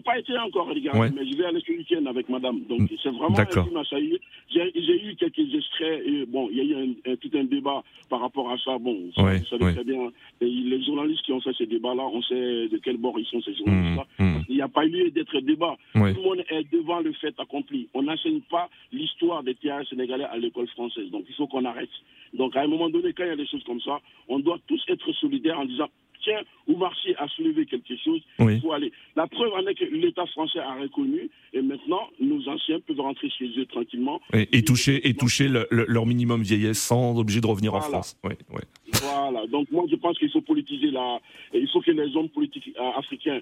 J'ai 0.00 0.12
pas 0.12 0.18
été 0.18 0.38
encore 0.38 0.66
regarder, 0.68 0.98
ouais. 0.98 1.10
mais 1.14 1.30
je 1.30 1.36
vais 1.36 1.44
aller 1.44 1.60
ce 1.66 1.72
week-end 1.72 2.06
avec 2.06 2.28
madame. 2.28 2.60
Donc 2.68 2.90
c'est 3.02 3.10
vraiment 3.10 3.38
un 3.38 3.46
film 3.46 3.76
à. 3.76 3.82
J'ai 3.82 5.04
eu 5.04 5.14
quelques 5.16 5.54
extraits, 5.54 6.02
et 6.06 6.26
bon, 6.26 6.48
il 6.50 6.56
y 6.56 6.60
a 6.60 6.64
eu 6.64 6.74
un, 6.74 7.12
un, 7.12 7.16
tout 7.16 7.30
un 7.34 7.44
débat 7.44 7.82
par 8.08 8.20
rapport 8.20 8.50
à 8.50 8.58
ça. 8.58 8.78
Bon, 8.78 8.96
ouais, 9.18 9.38
vous 9.38 9.46
savez 9.46 9.64
ouais. 9.64 9.74
très 9.74 9.84
bien. 9.84 10.10
Et 10.40 10.46
les 10.46 10.82
journalistes 10.84 11.22
qui 11.22 11.32
ont 11.32 11.40
fait 11.40 11.54
ces 11.56 11.66
débats-là, 11.66 12.02
on 12.02 12.22
sait 12.22 12.68
de 12.68 12.80
quel 12.82 12.96
bord 12.96 13.18
ils 13.18 13.26
sont 13.26 13.40
ces 13.42 13.54
journalistes-là. 13.54 14.06
Mmh, 14.18 14.24
mmh. 14.24 14.44
Il 14.48 14.56
n'y 14.56 14.62
a 14.62 14.68
pas 14.68 14.84
lieu 14.84 15.10
d'être 15.10 15.38
débat. 15.40 15.76
Tout 15.92 16.00
le 16.00 16.22
monde 16.22 16.44
est 16.48 16.72
devant 16.72 17.00
le 17.00 17.12
fait 17.12 17.34
accompli. 17.38 17.88
On 17.94 18.02
n'enseigne 18.02 18.40
pas 18.50 18.68
l'histoire 18.92 19.42
des 19.42 19.54
théâtres 19.54 19.90
sénégalais 19.90 20.24
à 20.24 20.36
l'école 20.38 20.68
française. 20.68 21.10
Donc 21.10 21.24
il 21.28 21.34
faut 21.34 21.46
qu'on 21.46 21.64
arrête. 21.64 21.90
Donc 22.34 22.56
à 22.56 22.62
un 22.62 22.66
moment 22.66 22.88
donné, 22.88 23.12
quand 23.12 23.24
il 23.24 23.28
y 23.28 23.32
a 23.32 23.36
des 23.36 23.46
choses 23.46 23.64
comme 23.64 23.80
ça, 23.80 24.00
on 24.28 24.38
doit 24.38 24.58
tous 24.66 24.82
être 24.88 25.12
solidaires 25.12 25.58
en 25.58 25.64
disant 25.64 25.88
tiens, 26.22 26.40
Oumarcy 26.66 27.14
a 27.18 27.26
soulevé 27.28 27.66
quelque 27.66 27.94
chose, 28.04 28.20
oui. 28.38 28.54
il 28.54 28.60
faut 28.60 28.72
aller. 28.72 28.92
La 29.16 29.26
preuve 29.26 29.52
en 29.52 29.66
est 29.66 29.74
que 29.74 29.84
l'État 29.84 30.26
français 30.26 30.58
a 30.60 30.74
reconnu, 30.74 31.30
et 31.52 31.62
maintenant, 31.62 32.08
nos 32.20 32.48
anciens 32.48 32.80
peuvent 32.80 33.00
rentrer 33.00 33.28
chez 33.30 33.50
eux 33.58 33.66
tranquillement. 33.66 34.20
Et, 34.32 34.48
et 34.58 34.62
toucher, 34.62 35.08
et 35.08 35.14
toucher 35.14 35.48
le, 35.48 35.66
le, 35.70 35.84
leur 35.88 36.06
minimum 36.06 36.42
vieillesse 36.42 36.78
sans 36.80 37.18
obligé 37.18 37.40
de 37.40 37.46
revenir 37.46 37.72
voilà. 37.72 37.86
en 37.86 37.90
France. 37.90 38.16
Oui, 38.24 38.34
oui. 38.50 38.60
Voilà, 39.02 39.46
donc 39.46 39.70
moi 39.70 39.84
je 39.90 39.96
pense 39.96 40.18
qu'il 40.18 40.30
faut 40.30 40.40
politiser 40.40 40.90
la... 40.90 41.18
Il 41.54 41.68
faut 41.68 41.80
que 41.80 41.90
les 41.90 42.16
hommes 42.16 42.28
politiques 42.28 42.72
euh, 42.78 42.98
africains 42.98 43.40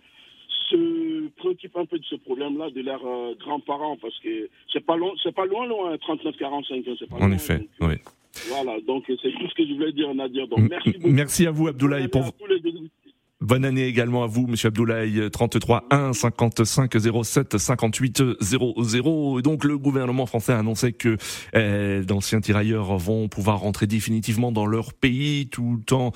se 0.70 1.28
préoccupent 1.36 1.76
un 1.76 1.86
peu 1.86 1.98
de 1.98 2.04
ce 2.04 2.16
problème-là, 2.16 2.70
de 2.70 2.82
leurs 2.82 3.06
euh, 3.06 3.34
grands-parents, 3.38 3.96
parce 3.96 4.18
que 4.20 4.48
c'est 4.72 4.84
pas 4.84 4.96
c'est 5.22 5.34
pas 5.34 5.46
loin, 5.46 5.66
loin, 5.66 5.94
39-45 5.96 6.90
ans, 6.90 6.94
c'est 6.98 7.08
pas 7.08 7.16
En 7.16 7.28
loin, 7.28 7.32
effet, 7.32 7.58
donc, 7.58 7.68
oui. 7.90 7.94
Voilà, 8.48 8.80
donc 8.86 9.04
c'est 9.06 9.16
tout 9.16 9.48
ce 9.48 9.54
que 9.54 9.66
je 9.66 9.74
voulais 9.74 9.92
dire, 9.92 10.14
Nadir. 10.14 10.48
Donc, 10.48 10.60
merci 10.70 10.92
beaucoup. 10.92 11.12
Merci 11.12 11.46
à 11.46 11.50
vous, 11.50 11.68
Abdoulaye. 11.68 12.08
Pour... 12.08 12.24
Les... 12.48 12.60
Bonne 13.40 13.64
année 13.64 13.86
également 13.86 14.24
à 14.24 14.26
vous, 14.26 14.48
Monsieur 14.48 14.66
Abdoulaye. 14.66 15.30
33 15.30 15.86
1 15.92 16.12
55 16.12 16.92
07 17.22 17.56
58 17.56 18.22
00. 18.40 19.42
donc 19.42 19.62
le 19.62 19.78
gouvernement 19.78 20.26
français 20.26 20.52
a 20.52 20.58
annoncé 20.58 20.92
que 20.92 21.16
euh, 21.54 22.02
d'anciens 22.02 22.40
tirailleurs 22.40 22.98
vont 22.98 23.28
pouvoir 23.28 23.60
rentrer 23.60 23.86
définitivement 23.86 24.50
dans 24.50 24.66
leur 24.66 24.92
pays, 24.92 25.46
tout 25.46 25.84
en 25.92 26.10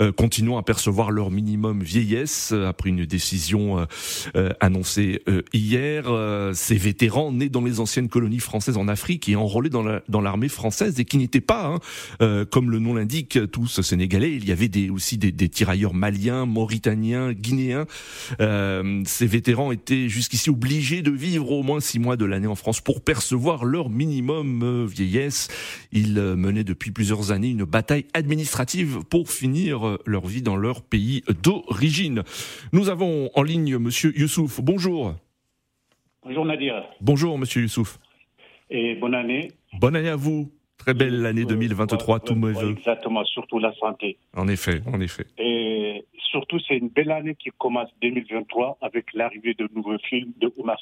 euh, 0.00 0.12
continuant 0.12 0.56
à 0.56 0.62
percevoir 0.62 1.10
leur 1.10 1.32
minimum 1.32 1.82
vieillesse 1.82 2.52
après 2.52 2.90
une 2.90 3.06
décision 3.06 3.84
euh, 4.36 4.50
annoncée 4.60 5.24
hier. 5.52 6.04
ces 6.54 6.76
vétérans 6.76 7.32
nés 7.32 7.48
dans 7.48 7.64
les 7.64 7.80
anciennes 7.80 8.08
colonies 8.08 8.38
françaises 8.38 8.76
en 8.76 8.86
Afrique 8.86 9.28
et 9.28 9.34
enrôlés 9.34 9.70
dans 9.70 10.20
l'armée 10.20 10.48
française 10.48 11.00
et 11.00 11.04
qui 11.04 11.18
n'étaient 11.18 11.40
pas, 11.40 11.74
hein, 12.20 12.44
comme 12.52 12.70
le 12.70 12.78
nom 12.78 12.94
l'indique, 12.94 13.50
tous 13.50 13.80
sénégalais. 13.80 14.36
Il 14.36 14.48
y 14.48 14.52
avait 14.52 14.68
des, 14.68 14.90
aussi 14.90 15.18
des, 15.18 15.32
des 15.32 15.48
tirailleurs 15.48 15.92
maliens, 15.92 16.46
mauritaniens, 16.68 17.32
guinéens. 17.32 17.86
Euh, 18.40 19.00
ces 19.06 19.26
vétérans 19.26 19.72
étaient 19.72 20.10
jusqu'ici 20.10 20.50
obligés 20.50 21.00
de 21.00 21.10
vivre 21.10 21.50
au 21.50 21.62
moins 21.62 21.80
six 21.80 21.98
mois 21.98 22.18
de 22.18 22.26
l'année 22.26 22.46
en 22.46 22.54
France 22.56 22.82
pour 22.82 23.02
percevoir 23.02 23.64
leur 23.64 23.88
minimum 23.88 24.62
euh, 24.62 24.86
vieillesse. 24.86 25.48
Ils 25.92 26.18
euh, 26.18 26.36
menaient 26.36 26.64
depuis 26.64 26.90
plusieurs 26.90 27.32
années 27.32 27.48
une 27.48 27.64
bataille 27.64 28.04
administrative 28.12 28.98
pour 29.08 29.30
finir 29.30 29.96
leur 30.04 30.26
vie 30.26 30.42
dans 30.42 30.56
leur 30.56 30.82
pays 30.82 31.22
d'origine. 31.42 32.22
Nous 32.72 32.90
avons 32.90 33.30
en 33.34 33.42
ligne 33.42 33.78
Monsieur 33.78 34.12
Youssouf. 34.18 34.60
Bonjour. 34.60 35.14
Bonjour 36.22 36.44
Nadir. 36.44 36.84
Bonjour 37.00 37.38
Monsieur 37.38 37.62
Youssouf. 37.62 37.98
Et 38.68 38.94
bonne 38.96 39.14
année. 39.14 39.52
Bonne 39.80 39.96
année 39.96 40.10
à 40.10 40.16
vous. 40.16 40.52
Très 40.78 40.94
belle 40.94 41.26
année 41.26 41.44
2023, 41.44 42.20
tous 42.20 42.34
mes 42.34 42.52
voeux. 42.52 42.70
Exactement, 42.78 43.24
surtout 43.24 43.58
la 43.58 43.72
santé. 43.74 44.16
En 44.36 44.48
effet, 44.48 44.80
en 44.92 45.00
effet. 45.00 45.26
Et 45.38 46.04
surtout, 46.30 46.58
c'est 46.66 46.76
une 46.76 46.88
belle 46.88 47.10
année 47.10 47.34
qui 47.34 47.50
commence 47.58 47.88
2023 48.00 48.78
avec 48.80 49.12
l'arrivée 49.14 49.54
de 49.54 49.68
nouveaux 49.74 49.98
films 50.08 50.32
de 50.40 50.52
Oumar 50.56 50.78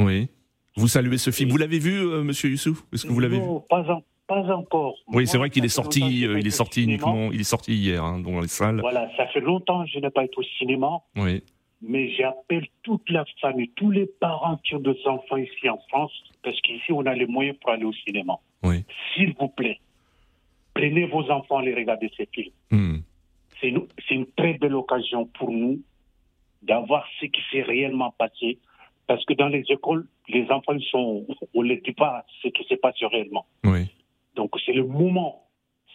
Oui. 0.00 0.28
Vous 0.76 0.88
saluez 0.88 1.18
ce 1.18 1.30
film. 1.30 1.50
Vous 1.50 1.56
l'avez 1.56 1.78
vu, 1.78 1.98
euh, 1.98 2.22
Monsieur 2.22 2.50
Youssouf 2.50 2.82
Est-ce 2.92 3.06
que 3.06 3.12
vous 3.12 3.20
l'avez 3.20 3.38
vu? 3.38 3.46
pas, 3.68 3.84
pas 4.26 4.42
encore. 4.54 4.94
Oui, 5.08 5.26
c'est 5.26 5.38
vrai 5.38 5.50
qu'il 5.50 5.64
est 5.64 5.68
sorti. 5.68 6.26
Euh, 6.26 6.38
il 6.38 6.46
est 6.46 6.50
sorti 6.50 6.84
uniquement. 6.84 7.30
Il 7.32 7.40
est 7.40 7.44
sorti 7.44 7.74
hier 7.74 8.04
hein, 8.04 8.20
dans 8.20 8.40
les 8.40 8.48
salles. 8.48 8.80
Voilà, 8.80 9.08
ça 9.16 9.26
fait 9.28 9.40
longtemps 9.40 9.84
que 9.84 9.90
je 9.90 9.98
n'ai 9.98 10.10
pas 10.10 10.24
été 10.24 10.34
au 10.36 10.42
cinéma. 10.58 10.98
Oui. 11.16 11.42
Mais 11.80 12.10
j'appelle 12.10 12.66
toute 12.82 13.08
la 13.08 13.24
famille, 13.40 13.70
tous 13.76 13.90
les 13.90 14.06
parents 14.06 14.56
qui 14.64 14.74
ont 14.74 14.80
des 14.80 14.98
enfants 15.06 15.36
ici 15.36 15.68
en 15.68 15.78
France, 15.88 16.12
parce 16.42 16.60
qu'ici 16.60 16.92
on 16.92 17.06
a 17.06 17.14
les 17.14 17.26
moyens 17.26 17.56
pour 17.60 17.70
aller 17.70 17.84
au 17.84 17.92
cinéma. 17.92 18.34
Oui. 18.64 18.84
S'il 19.14 19.34
vous 19.34 19.48
plaît, 19.48 19.78
prenez 20.74 21.06
vos 21.06 21.30
enfants 21.30 21.60
et 21.62 21.74
regardez 21.74 22.10
ces 22.16 22.26
films. 22.32 22.52
Hmm. 22.70 22.98
C'est 23.60 23.68
une, 24.14 24.26
très 24.36 24.54
belle 24.54 24.74
occasion 24.74 25.26
pour 25.26 25.50
nous 25.50 25.80
d'avoir 26.62 27.04
ce 27.20 27.26
qui 27.26 27.40
s'est 27.50 27.62
réellement 27.62 28.12
passé. 28.16 28.58
Parce 29.06 29.24
que 29.24 29.34
dans 29.34 29.48
les 29.48 29.64
écoles, 29.68 30.06
les 30.28 30.48
enfants 30.50 30.78
sont, 30.90 31.26
on 31.54 31.62
ne 31.62 31.68
les 31.68 31.80
dit 31.80 31.92
pas 31.92 32.24
ce 32.42 32.48
qui 32.48 32.64
s'est 32.64 32.76
passé 32.76 33.06
réellement. 33.06 33.46
Oui. 33.64 33.86
Donc 34.36 34.50
c'est 34.64 34.72
le 34.72 34.84
moment, 34.84 35.44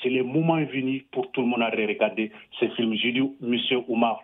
c'est 0.02 0.10
le 0.10 0.24
moment 0.24 0.58
venu 0.66 1.06
pour 1.12 1.32
tout 1.32 1.42
le 1.42 1.48
monde 1.48 1.62
à 1.62 1.70
regarder 1.70 2.32
ces 2.60 2.70
films. 2.72 2.96
J'ai 2.96 3.14
dit, 3.14 3.22
Monsieur 3.40 3.80
Oumar, 3.88 4.22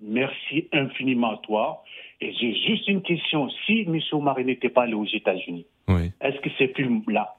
merci 0.00 0.68
infiniment 0.72 1.32
à 1.32 1.36
toi. 1.38 1.84
Et 2.20 2.32
j'ai 2.34 2.54
juste 2.54 2.88
une 2.88 3.02
question. 3.02 3.48
Si 3.66 3.82
M. 3.82 3.98
Oumar 4.12 4.38
n'était 4.40 4.68
pas 4.68 4.82
allé 4.82 4.94
aux 4.94 5.06
États-Unis, 5.06 5.66
est-ce 6.20 6.40
que 6.40 6.50
ces 6.58 6.68
films-là, 6.68 7.36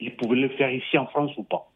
il 0.00 0.14
pouvait 0.16 0.36
le 0.36 0.48
faire 0.50 0.70
ici 0.70 0.98
en 0.98 1.06
France 1.06 1.32
ou 1.36 1.44
pas? 1.44 1.70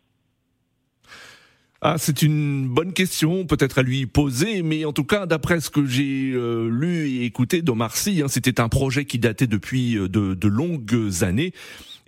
Ah, 1.83 1.97
c'est 1.97 2.21
une 2.21 2.69
bonne 2.69 2.93
question, 2.93 3.47
peut-être 3.47 3.79
à 3.79 3.83
lui 3.83 4.05
poser, 4.05 4.63
mais 4.63 4.85
en 4.85 4.93
tout 4.93 5.05
cas, 5.05 5.25
d'après 5.25 5.61
ce 5.61 5.71
que 5.71 5.87
j'ai 5.87 6.31
euh, 6.35 6.69
lu 6.69 7.09
et 7.09 7.25
écouté 7.25 7.63
d'Omar 7.63 7.97
Sy, 7.97 8.21
hein, 8.23 8.29
c'était 8.29 8.61
un 8.61 8.69
projet 8.69 9.07
qui 9.07 9.19
datait 9.19 9.47
depuis 9.47 9.97
euh, 9.97 10.07
de, 10.07 10.35
de, 10.35 10.49
longues 10.49 11.11
années. 11.23 11.53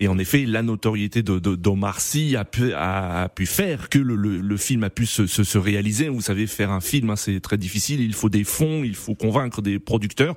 Et 0.03 0.09
en 0.09 0.19
effet, 0.19 0.47
la 0.47 0.63
notoriété 0.63 1.23
de, 1.23 1.39
d'Omar 1.39 2.01
Sy 2.01 2.35
a 2.35 2.45
pu, 2.45 2.73
a, 2.75 3.29
pu 3.29 3.47
faire 3.47 3.89
que 3.89 4.01
le, 4.01 4.17
le, 4.17 4.57
film 4.57 4.83
a 4.83 4.91
pu 4.91 5.07
se, 5.07 5.29
se, 5.29 5.45
se, 5.45 5.59
réaliser. 5.59 6.09
Vous 6.09 6.21
savez, 6.21 6.49
faire 6.49 6.73
un 6.73 6.81
film, 6.81 7.11
hein, 7.11 7.15
c'est 7.15 7.39
très 7.39 7.57
difficile. 7.57 8.01
Il 8.01 8.13
faut 8.13 8.29
des 8.29 8.43
fonds, 8.43 8.83
il 8.83 8.97
faut 8.97 9.15
convaincre 9.15 9.63
des 9.63 9.79
producteurs. 9.79 10.35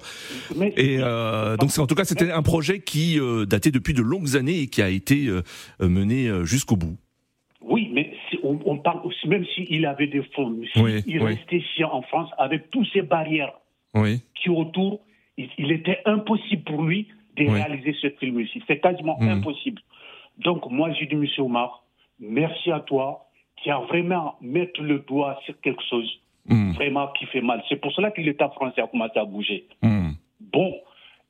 et 0.62 0.99
euh, 0.99 1.58
donc, 1.58 1.71
en 1.80 1.88
tout 1.88 1.95
cas, 1.95 2.06
c'était 2.06 2.30
un 2.30 2.43
projet 2.43 2.82
qui 2.82 3.19
euh, 3.19 3.47
datait 3.47 3.71
depuis 3.71 3.95
de 3.95 4.04
longues 4.04 4.38
années 4.38 4.60
et 4.60 4.67
qui 4.67 4.84
a 4.84 4.89
été 4.89 5.32
mené 5.80 6.30
jusqu'au 6.45 6.75
bout. 6.75 6.95
Oui, 7.62 7.89
mais 7.91 8.13
on, 8.43 8.78
parle 8.78 9.01
aussi, 9.04 9.28
même 9.28 9.45
s'il 9.56 9.88
avait 9.88 10.06
des 10.06 10.21
fonds, 10.36 10.56
il 11.08 11.23
restait 11.23 11.58
ici 11.58 11.84
en 11.84 12.04
France 12.04 12.30
avec 12.38 12.69
toutes 12.69 12.86
ces 12.93 13.01
barrières 13.01 13.54
qui 14.36 14.51
autour, 14.51 15.01
il, 15.38 15.71
était 15.71 16.01
impossible 16.06 16.62
pour 16.65 16.84
lui 16.84 17.08
de 17.36 17.50
réaliser 17.50 17.95
ce 18.02 18.10
film 18.12 18.39
ici. 18.39 18.62
C'est 18.67 18.80
quasiment 18.80 19.17
hmm. 19.19 19.30
impossible. 19.30 19.82
Donc, 20.39 20.69
moi, 20.69 20.91
j'ai 20.93 21.06
dit, 21.06 21.15
monsieur 21.15 21.43
Omar, 21.43 21.84
merci 22.19 22.71
à 22.71 22.80
toi 22.80 23.28
qui 23.62 23.69
a 23.71 23.80
vraiment 23.80 24.36
mis 24.41 24.67
le 24.80 25.00
doigt 25.00 25.39
sur 25.45 25.60
quelque 25.62 25.84
chose 25.89 26.10
hmm. 26.48 26.71
vraiment 26.71 27.08
qui 27.17 27.26
fait 27.28 27.41
mal. 27.41 27.63
C'est 27.69 27.78
pour 27.78 27.91
cela 27.93 28.12
que 28.12 28.21
l'État 28.21 28.50
français 28.50 28.82
a 28.82 28.88
commencé 28.88 29.17
à 29.17 29.26
bouger. 29.26 29.67
Hmm. 29.82 30.12
Bon, 30.39 30.74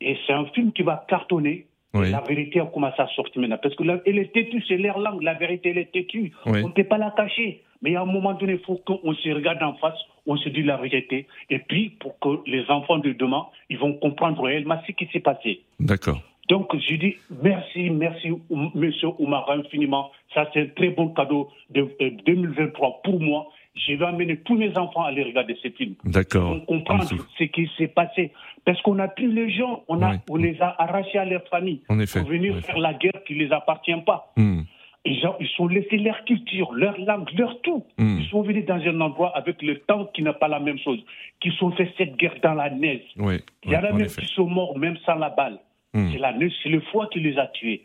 et 0.01 0.17
c'est 0.25 0.33
un 0.33 0.45
film 0.47 0.71
qui 0.71 0.83
va 0.83 1.05
cartonner. 1.07 1.67
La 1.93 2.19
vérité 2.19 2.59
a 2.59 2.65
commencé 2.65 3.01
à 3.01 3.07
sortir 3.15 3.39
maintenant. 3.39 3.57
Parce 3.61 3.73
que 3.73 3.83
elle 4.05 4.19
est 4.19 4.33
têtue, 4.33 4.61
c'est 4.67 4.75
l'air 4.75 4.99
langue. 4.99 5.21
La 5.21 5.33
vérité, 5.35 5.69
elle 5.69 5.77
est 5.77 5.93
têtue. 5.93 6.33
On 6.45 6.51
ne 6.51 6.73
peut 6.73 6.83
pas 6.83 6.97
la 6.97 7.11
cacher. 7.11 7.63
Mais 7.85 7.95
à 7.95 8.01
un 8.01 8.05
moment 8.05 8.33
donné, 8.33 8.53
il 8.53 8.65
faut 8.65 8.81
qu'on 8.83 9.13
se 9.13 9.29
regarde 9.29 9.61
en 9.61 9.75
face, 9.75 9.93
on 10.25 10.37
se 10.37 10.49
dit 10.49 10.63
la 10.63 10.77
vérité. 10.77 11.27
Et 11.51 11.59
puis, 11.59 11.91
pour 11.99 12.17
que 12.17 12.41
les 12.49 12.67
enfants 12.71 12.97
de 12.97 13.13
demain, 13.13 13.45
ils 13.69 13.77
vont 13.77 13.93
comprendre 13.93 14.41
réellement 14.41 14.81
ce 14.87 14.91
qui 14.91 15.07
s'est 15.13 15.19
passé. 15.19 15.61
D'accord. 15.79 16.19
Donc, 16.49 16.75
je 16.75 16.95
dis 16.95 17.15
merci, 17.43 17.91
merci, 17.91 18.31
monsieur 18.73 19.09
Oumar, 19.19 19.47
infiniment. 19.51 20.09
Ça, 20.33 20.49
c'est 20.51 20.61
un 20.61 20.67
très 20.75 20.89
bon 20.89 21.09
cadeau 21.09 21.49
de 21.69 21.87
2023 22.25 22.89
euh, 22.89 22.91
pour 23.03 23.19
moi 23.19 23.49
je 23.75 23.93
vais 23.93 24.05
amener 24.05 24.37
tous 24.37 24.55
mes 24.55 24.75
enfants 24.77 25.03
à 25.03 25.09
aller 25.09 25.23
regarder 25.23 25.57
ces 25.61 25.69
films. 25.71 25.95
D'accord. 26.05 26.55
Pour 26.59 26.65
comprendre 26.65 27.03
ce 27.37 27.43
qui 27.43 27.69
s'est 27.77 27.87
passé. 27.87 28.31
Parce 28.63 28.81
qu'on 28.81 28.97
a 28.99 29.07
pris 29.07 29.27
les 29.27 29.51
gens, 29.51 29.83
on, 29.87 30.01
a, 30.01 30.15
on 30.29 30.37
les 30.37 30.59
a 30.61 30.75
arrachés 30.81 31.17
à 31.17 31.25
leur 31.25 31.45
famille. 31.49 31.81
En 31.89 31.99
effet. 31.99 32.21
Pour 32.21 32.29
venir 32.29 32.57
faire 32.61 32.79
la 32.79 32.93
guerre 32.93 33.21
qui 33.27 33.35
ne 33.35 33.43
les 33.43 33.51
appartient 33.51 33.91
pas. 34.05 34.31
Hmm. 34.37 34.61
Ils, 35.05 35.25
ont, 35.27 35.35
ils 35.39 35.47
sont 35.49 35.67
laissés 35.67 35.97
leur 35.97 36.23
culture, 36.25 36.73
leur 36.73 36.99
langue, 36.99 37.29
leur 37.37 37.61
tout. 37.61 37.85
Hmm. 37.97 38.17
Ils 38.19 38.27
sont 38.29 38.41
venus 38.41 38.65
dans 38.65 38.75
un 38.81 39.01
endroit 39.01 39.35
avec 39.37 39.61
le 39.61 39.79
temps 39.79 40.05
qui 40.13 40.23
n'a 40.23 40.33
pas 40.33 40.47
la 40.47 40.59
même 40.59 40.79
chose. 40.79 40.99
Qui 41.39 41.51
sont 41.51 41.71
fait 41.71 41.93
cette 41.97 42.15
guerre 42.17 42.35
dans 42.41 42.55
la 42.55 42.69
neige. 42.69 43.03
Oui. 43.17 43.35
Il 43.63 43.71
y 43.71 43.77
en 43.77 43.83
a 43.83 43.91
même 43.91 44.07
qui 44.07 44.25
sont 44.27 44.47
morts 44.47 44.77
même 44.77 44.97
sans 45.05 45.15
la 45.15 45.29
balle. 45.29 45.59
Hmm. 45.93 46.09
C'est 46.11 46.17
la 46.17 46.33
neige, 46.33 46.53
c'est 46.63 46.69
le 46.69 46.81
foie 46.81 47.07
qui 47.11 47.19
les 47.19 47.37
a 47.37 47.47
tués. 47.47 47.83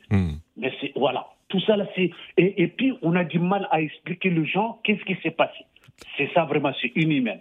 Mais 0.56 0.72
c'est, 0.80 0.92
voilà. 0.96 1.26
Tout 1.48 1.60
ça 1.60 1.76
là, 1.76 1.86
c'est. 1.94 2.10
Et, 2.36 2.62
et 2.62 2.68
puis, 2.68 2.94
on 3.02 3.14
a 3.16 3.24
du 3.24 3.38
mal 3.38 3.68
à 3.70 3.82
expliquer 3.82 4.30
aux 4.30 4.44
gens 4.44 4.78
qu'est-ce 4.82 5.04
qui 5.04 5.16
s'est 5.22 5.30
passé. 5.30 5.64
C'est 6.16 6.30
ça 6.32 6.44
vraiment, 6.44 6.72
c'est 6.80 6.92
inhumain. 6.96 7.38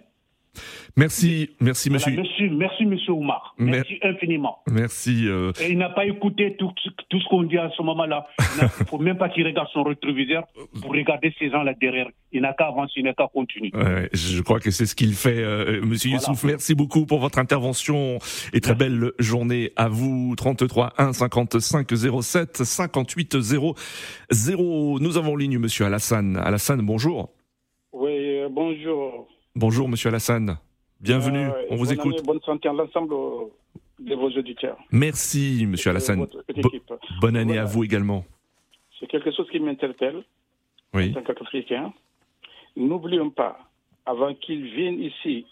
Merci, 0.96 1.50
merci 1.60 1.90
monsieur. 1.90 2.12
merci, 2.50 2.84
monsieur 2.84 3.12
Oumar. 3.12 3.54
Merci 3.58 3.98
infiniment. 4.02 4.58
Merci. 4.70 5.26
Euh... 5.28 5.52
Et 5.60 5.70
il 5.70 5.78
n'a 5.78 5.90
pas 5.90 6.04
écouté 6.04 6.56
tout, 6.58 6.72
tout 7.08 7.20
ce 7.20 7.28
qu'on 7.28 7.44
dit 7.44 7.58
à 7.58 7.70
ce 7.76 7.82
moment-là. 7.82 8.26
Il 8.58 8.64
ne 8.64 8.68
faut 8.68 8.98
même 8.98 9.16
pas 9.16 9.28
qu'il 9.28 9.46
regarde 9.46 9.68
son 9.72 9.82
rétroviseur 9.82 10.44
pour 10.82 10.92
regarder 10.92 11.32
ces 11.38 11.50
gens 11.50 11.62
là 11.62 11.74
derrière. 11.80 12.08
Il 12.32 12.42
n'a 12.42 12.52
qu'à 12.52 12.66
avancer, 12.66 12.94
il 12.96 13.04
n'a 13.04 13.14
qu'à 13.14 13.28
continuer. 13.32 13.70
Ouais, 13.74 14.08
je 14.12 14.42
crois 14.42 14.60
que 14.60 14.70
c'est 14.70 14.86
ce 14.86 14.94
qu'il 14.94 15.14
fait. 15.14 15.42
Euh, 15.42 15.80
monsieur 15.82 16.10
Youssouf, 16.10 16.44
merci 16.44 16.74
beaucoup 16.74 17.06
pour 17.06 17.20
votre 17.20 17.38
intervention 17.38 18.18
et 18.52 18.60
très 18.60 18.74
belle 18.74 19.12
journée 19.18 19.72
à 19.76 19.88
vous. 19.88 20.34
33 20.36 20.94
1 20.98 21.12
55 21.12 21.88
07 22.22 22.56
58 22.64 23.40
00. 23.40 23.74
Nous 25.00 25.16
avons 25.16 25.32
en 25.32 25.36
ligne 25.36 25.58
monsieur 25.58 25.86
Alassane. 25.86 26.36
Alassane, 26.36 26.82
bonjour. 26.82 27.30
Oui, 27.92 28.10
euh, 28.12 28.48
bonjour. 28.50 29.28
Bonjour, 29.56 29.88
monsieur 29.88 30.10
Alassane. 30.10 30.58
Bienvenue, 31.00 31.48
euh, 31.48 31.66
on 31.70 31.76
vous 31.76 31.92
écoute. 31.92 32.24
bonne 32.24 32.40
santé 32.42 32.68
à 32.68 32.72
l'ensemble 32.72 33.14
de 33.98 34.14
vos 34.14 34.30
auditeurs. 34.30 34.78
Merci, 34.92 35.66
monsieur 35.66 35.90
Alassane. 35.90 36.24
bonne 37.20 37.36
année 37.36 37.58
à 37.58 37.64
vous 37.64 37.82
également. 37.82 38.24
C'est 38.98 39.08
quelque 39.08 39.32
chose 39.32 39.48
qui 39.50 39.58
m'interpelle 39.58 40.22
oui. 40.94 41.10
en 41.16 41.22
tant 41.22 41.34
qu'Africain. 41.34 41.92
N'oublions 42.76 43.30
pas, 43.30 43.58
avant 44.06 44.34
qu'ils 44.34 44.72
viennent 44.72 45.00
ici 45.00 45.46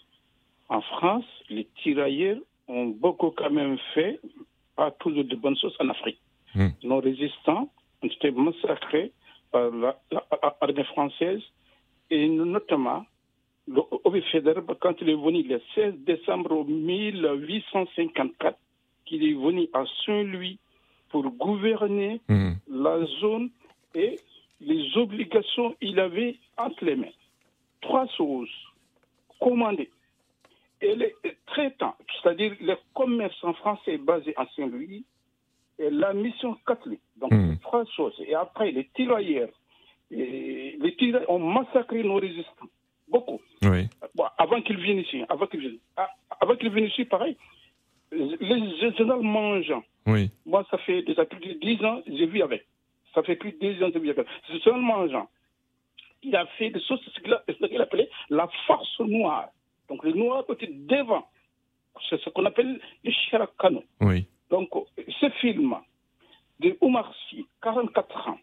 en 0.69 0.81
France, 0.81 1.25
les 1.49 1.67
tirailleurs 1.83 2.37
ont 2.69 2.85
beaucoup 2.85 3.31
quand 3.31 3.49
même 3.49 3.77
fait, 3.93 4.21
pas 4.77 4.91
toujours 4.91 5.25
de 5.25 5.35
bonnes 5.35 5.57
choses 5.57 5.75
en 5.79 5.89
Afrique. 5.89 6.21
Hmm. 6.55 6.69
Nos 6.83 7.01
résistants 7.01 7.69
ont 8.01 8.07
été 8.07 8.31
massacrés 8.31 9.11
par 9.51 9.69
l'armée 9.71 10.83
française 10.85 11.41
et 12.09 12.29
notamment 12.29 13.05
le 13.69 14.75
quand 14.79 14.95
il 15.01 15.09
est 15.09 15.15
venu 15.15 15.43
le 15.43 15.61
16 15.75 15.93
décembre 15.99 16.65
1854, 16.65 18.57
qu'il 19.05 19.23
est 19.23 19.33
venu 19.33 19.67
à 19.73 19.83
Saint-Louis 20.05 20.57
pour 21.09 21.29
gouverner 21.31 22.19
mmh. 22.27 22.51
la 22.69 23.05
zone 23.21 23.49
et 23.95 24.19
les 24.61 24.97
obligations 24.97 25.73
qu'il 25.79 25.99
avait 25.99 26.35
entre 26.57 26.85
les 26.85 26.95
mains. 26.95 27.13
Trois 27.81 28.07
choses. 28.17 28.49
Commander. 29.39 29.89
Et 30.81 30.95
les 30.95 31.15
traitants, 31.47 31.95
c'est-à-dire 32.21 32.55
les 32.61 32.77
commerçants 32.93 33.53
français 33.53 33.97
basés 33.97 34.33
en 34.37 34.45
Saint-Louis, 34.55 35.05
et 35.77 35.89
la 35.89 36.13
mission 36.13 36.57
catholique, 36.67 37.01
donc 37.17 37.31
hmm. 37.31 37.57
trois 37.61 37.85
choses. 37.95 38.15
Et 38.27 38.35
après, 38.35 38.71
les 38.71 38.85
tirailleurs, 38.95 39.49
les 40.11 40.95
tirailleurs 40.97 41.29
ont 41.29 41.39
massacré 41.39 42.03
nos 42.03 42.15
résistants. 42.15 42.67
Beaucoup. 43.07 43.39
Oui. 43.71 43.87
avant 44.37 44.61
qu'ils 44.61 44.79
viennent 44.79 44.99
ici. 44.99 45.23
Avant 45.29 45.47
qu'ils 45.47 45.59
viennent, 45.59 45.77
ah, 45.97 46.09
avant 46.39 46.55
qu'ils 46.55 46.71
viennent 46.71 46.87
ici, 46.87 47.05
pareil. 47.05 47.37
Les 48.11 48.77
généraux 48.79 49.21
mangeant. 49.21 49.83
Oui. 50.07 50.31
Moi, 50.45 50.65
ça 50.71 50.77
fait 50.79 51.03
déjà 51.03 51.25
plus 51.25 51.39
de 51.39 51.59
10 51.59 51.85
ans, 51.85 52.01
j'ai 52.07 52.25
vu 52.25 52.41
avec. 52.41 52.65
Ça 53.13 53.21
fait 53.23 53.35
plus 53.35 53.51
de 53.51 53.57
10 53.57 53.83
ans 53.83 53.87
que 53.87 53.93
j'ai 53.93 53.99
vu 53.99 54.09
avec. 54.09 54.27
C'est 54.47 54.59
seulement 54.61 54.97
mangeant. 54.97 55.27
Il 56.23 56.35
a 56.35 56.45
fait 56.57 56.69
des 56.69 56.81
choses, 56.81 56.99
ce 57.05 57.65
qu'il 57.65 57.81
appelait 57.81 58.09
la 58.29 58.49
force 58.67 58.99
noire. 58.99 59.49
Donc, 59.89 60.03
le 60.03 60.11
noir 60.13 60.45
côté 60.45 60.67
devant. 60.67 61.27
C'est 62.09 62.19
ce 62.21 62.29
qu'on 62.29 62.45
appelle 62.45 62.79
le 63.03 63.11
Shirakano. 63.11 63.83
Oui. 64.01 64.25
Donc, 64.49 64.69
ce 65.19 65.29
film 65.41 65.75
de 66.59 66.77
Omar 66.81 67.13
Sy, 67.29 67.45
44 67.61 68.27
ans, 68.29 68.39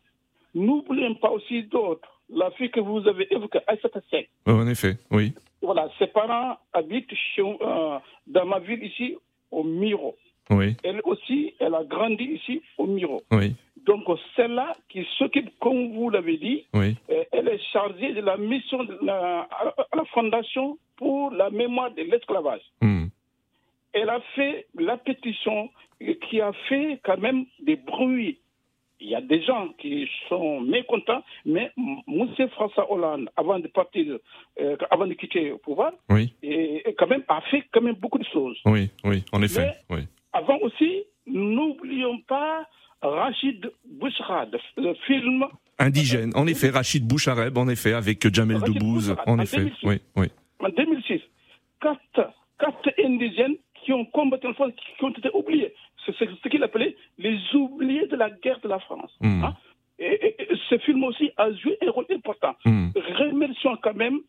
n'oublions 0.55 1.15
pas 1.17 1.31
aussi 1.31 1.65
d'autres. 1.65 2.15
La 2.29 2.51
fille 2.53 2.71
que 2.71 2.81
vous 2.81 3.07
avez 3.07 3.33
évoquée, 3.33 3.61
Aïssata 3.67 4.01
Sek. 4.11 4.29
En 4.47 4.67
effet, 4.67 4.97
oui. 5.11 5.33
Voilà, 5.62 5.89
ses 5.99 6.09
parents 6.09 6.57
habitent 6.73 7.12
euh, 7.39 7.99
dans 8.27 8.47
ma 8.47 8.59
ville 8.59 8.83
ici, 8.83 9.17
au 9.51 9.62
Miro. 9.62 10.17
Oui. 10.51 10.77
Elle 10.83 11.01
aussi, 11.05 11.55
elle 11.59 11.75
a 11.75 11.85
grandi 11.85 12.25
ici, 12.25 12.62
au 12.79 12.87
Miro. 12.87 13.23
Oui. 13.33 13.55
Donc, 13.85 14.05
celle-là 14.35 14.73
qui 14.89 15.07
s'occupe, 15.17 15.51
comme 15.61 15.95
vous 15.95 16.11
l'avez 16.11 16.37
dit, 16.37 16.67
oui. 16.75 16.97
Euh, 17.11 17.25
elle 17.31 17.49
est 17.49 17.62
chargée 17.73 18.12
de 18.12 18.21
la 18.21 18.37
mission 18.37 18.83
de 18.83 18.99
la, 19.03 19.43
à 19.43 19.97
la 19.97 20.05
Fondation 20.07 20.79
pour 20.97 21.31
la 21.31 21.51
mémoire 21.51 21.93
de 21.93 22.03
l'esclavage. 22.03 22.62
Hmm. 22.81 23.07
Elle 23.93 24.11
a 24.11 24.21
fait 24.35 24.67
la 24.75 24.97
pétition 24.97 25.71
qui 26.29 26.41
a 26.41 26.53
fait 26.69 27.01
quand 27.05 27.19
même 27.19 27.47
des 27.61 27.77
bruits. 27.77 28.39
Il 29.00 29.11
y 29.11 29.14
a 29.14 29.20
des 29.20 29.42
gens 29.42 29.68
qui 29.78 30.09
sont 30.28 30.61
mécontents, 30.61 31.22
mais 31.44 31.70
M. 31.76 32.48
François 32.52 32.90
Hollande, 32.90 33.28
avant 33.37 33.59
de 33.59 33.68
partir, 33.68 34.18
euh, 34.61 34.76
avant 34.90 35.06
de 35.06 35.14
quitter 35.14 35.50
le 35.50 35.59
pouvoir, 35.59 35.92
oui. 36.09 36.32
et, 36.42 36.82
quand 36.98 37.06
même 37.06 37.22
a 37.28 37.40
fait 37.42 37.64
quand 37.72 37.82
même 37.82 37.96
beaucoup 37.96 38.18
de 38.18 38.26
choses. 38.32 38.59
Oui, 38.64 38.90
oui, 39.04 39.22
en 39.32 39.42
effet. 39.42 39.72
oui. 39.90 40.00
Avant 40.32 40.59
aussi, 40.62 41.04
n'oublions 41.26 42.18
pas 42.26 42.66
Rachid 43.02 43.70
Bouchrad, 43.85 44.56
le 44.76 44.94
film 45.06 45.46
indigène. 45.78 46.32
En 46.35 46.46
effet, 46.46 46.70
Rachid 46.70 47.06
Bouchareb, 47.06 47.56
en 47.59 47.68
effet, 47.68 47.92
avec 47.92 48.32
Jamel 48.35 48.61
Debbouze, 48.61 49.14
en, 49.26 49.38
effet. 49.38 49.72
Oui, 49.82 50.00
oui. 50.16 50.26
En 50.61 50.68
2006, 50.70 51.20
quatre, 51.80 52.32
quatre 52.59 52.90
indigènes 53.04 53.56
qui 53.85 53.92
ont 53.92 54.04
combattu 54.06 54.46
en 54.46 54.54
France, 54.54 54.72
qui 54.76 55.04
ont 55.04 55.11
été 55.11 55.30
oubliés. 55.35 55.72
C'est 56.07 56.29
ce 56.42 56.49
qu'il 56.49 56.62
appelait 56.62 56.97
les 57.19 57.38
oubliés 57.55 58.07
de 58.07 58.16
la 58.16 58.31
guerre 58.31 58.61
de 58.61 58.69
la 58.69 58.79
France. 58.79 59.12
Hmm. 59.21 59.45
Hein? 59.45 59.55
et, 59.99 60.37
ce 60.69 60.79
film 60.79 61.05
aussi 61.05 61.31
a 61.37 61.53
joué 61.53 61.79
un 61.83 61.90
rôle 61.90 62.07
important. 62.11 62.55
Remercions 62.64 63.77
quand 63.83 63.95
même 63.95 64.21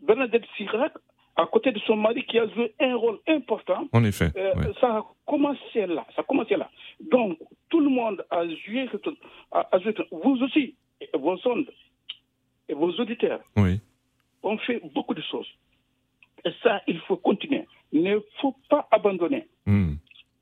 Bernadette 0.00 0.44
Sirac, 0.56 0.92
à 1.36 1.46
côté 1.46 1.72
de 1.72 1.78
son 1.80 1.96
mari, 1.96 2.24
qui 2.24 2.38
a 2.38 2.46
joué 2.48 2.74
un 2.80 2.96
rôle 2.96 3.18
important. 3.28 3.88
En 3.92 4.04
effet. 4.04 4.30
Euh, 4.36 4.72
ça 4.80 4.98
a 4.98 5.04
commencé 5.26 5.86
là. 5.86 6.06
Ça 6.14 6.22
a 6.22 6.24
commencé 6.24 6.56
là. 6.56 6.70
Donc, 7.10 7.38
tout 7.70 7.80
le 7.80 7.88
monde 7.88 8.24
a 8.30 8.44
joué, 8.46 8.88
a, 9.52 9.78
joué 9.78 9.94
vous 10.10 10.42
aussi, 10.42 10.74
vos 11.14 11.36
sondes 11.38 11.70
et 12.68 12.74
vos 12.74 12.90
auditeurs 12.92 13.40
oui. 13.56 13.80
ont 14.42 14.58
fait 14.58 14.80
beaucoup 14.94 15.14
de 15.14 15.22
choses. 15.22 15.48
Et 16.44 16.50
ça, 16.62 16.82
il 16.86 16.98
faut 17.00 17.16
continuer. 17.16 17.66
Il 17.92 18.02
ne 18.02 18.18
faut 18.40 18.56
pas 18.68 18.88
abandonner. 18.90 19.46
Hmm. 19.66 19.94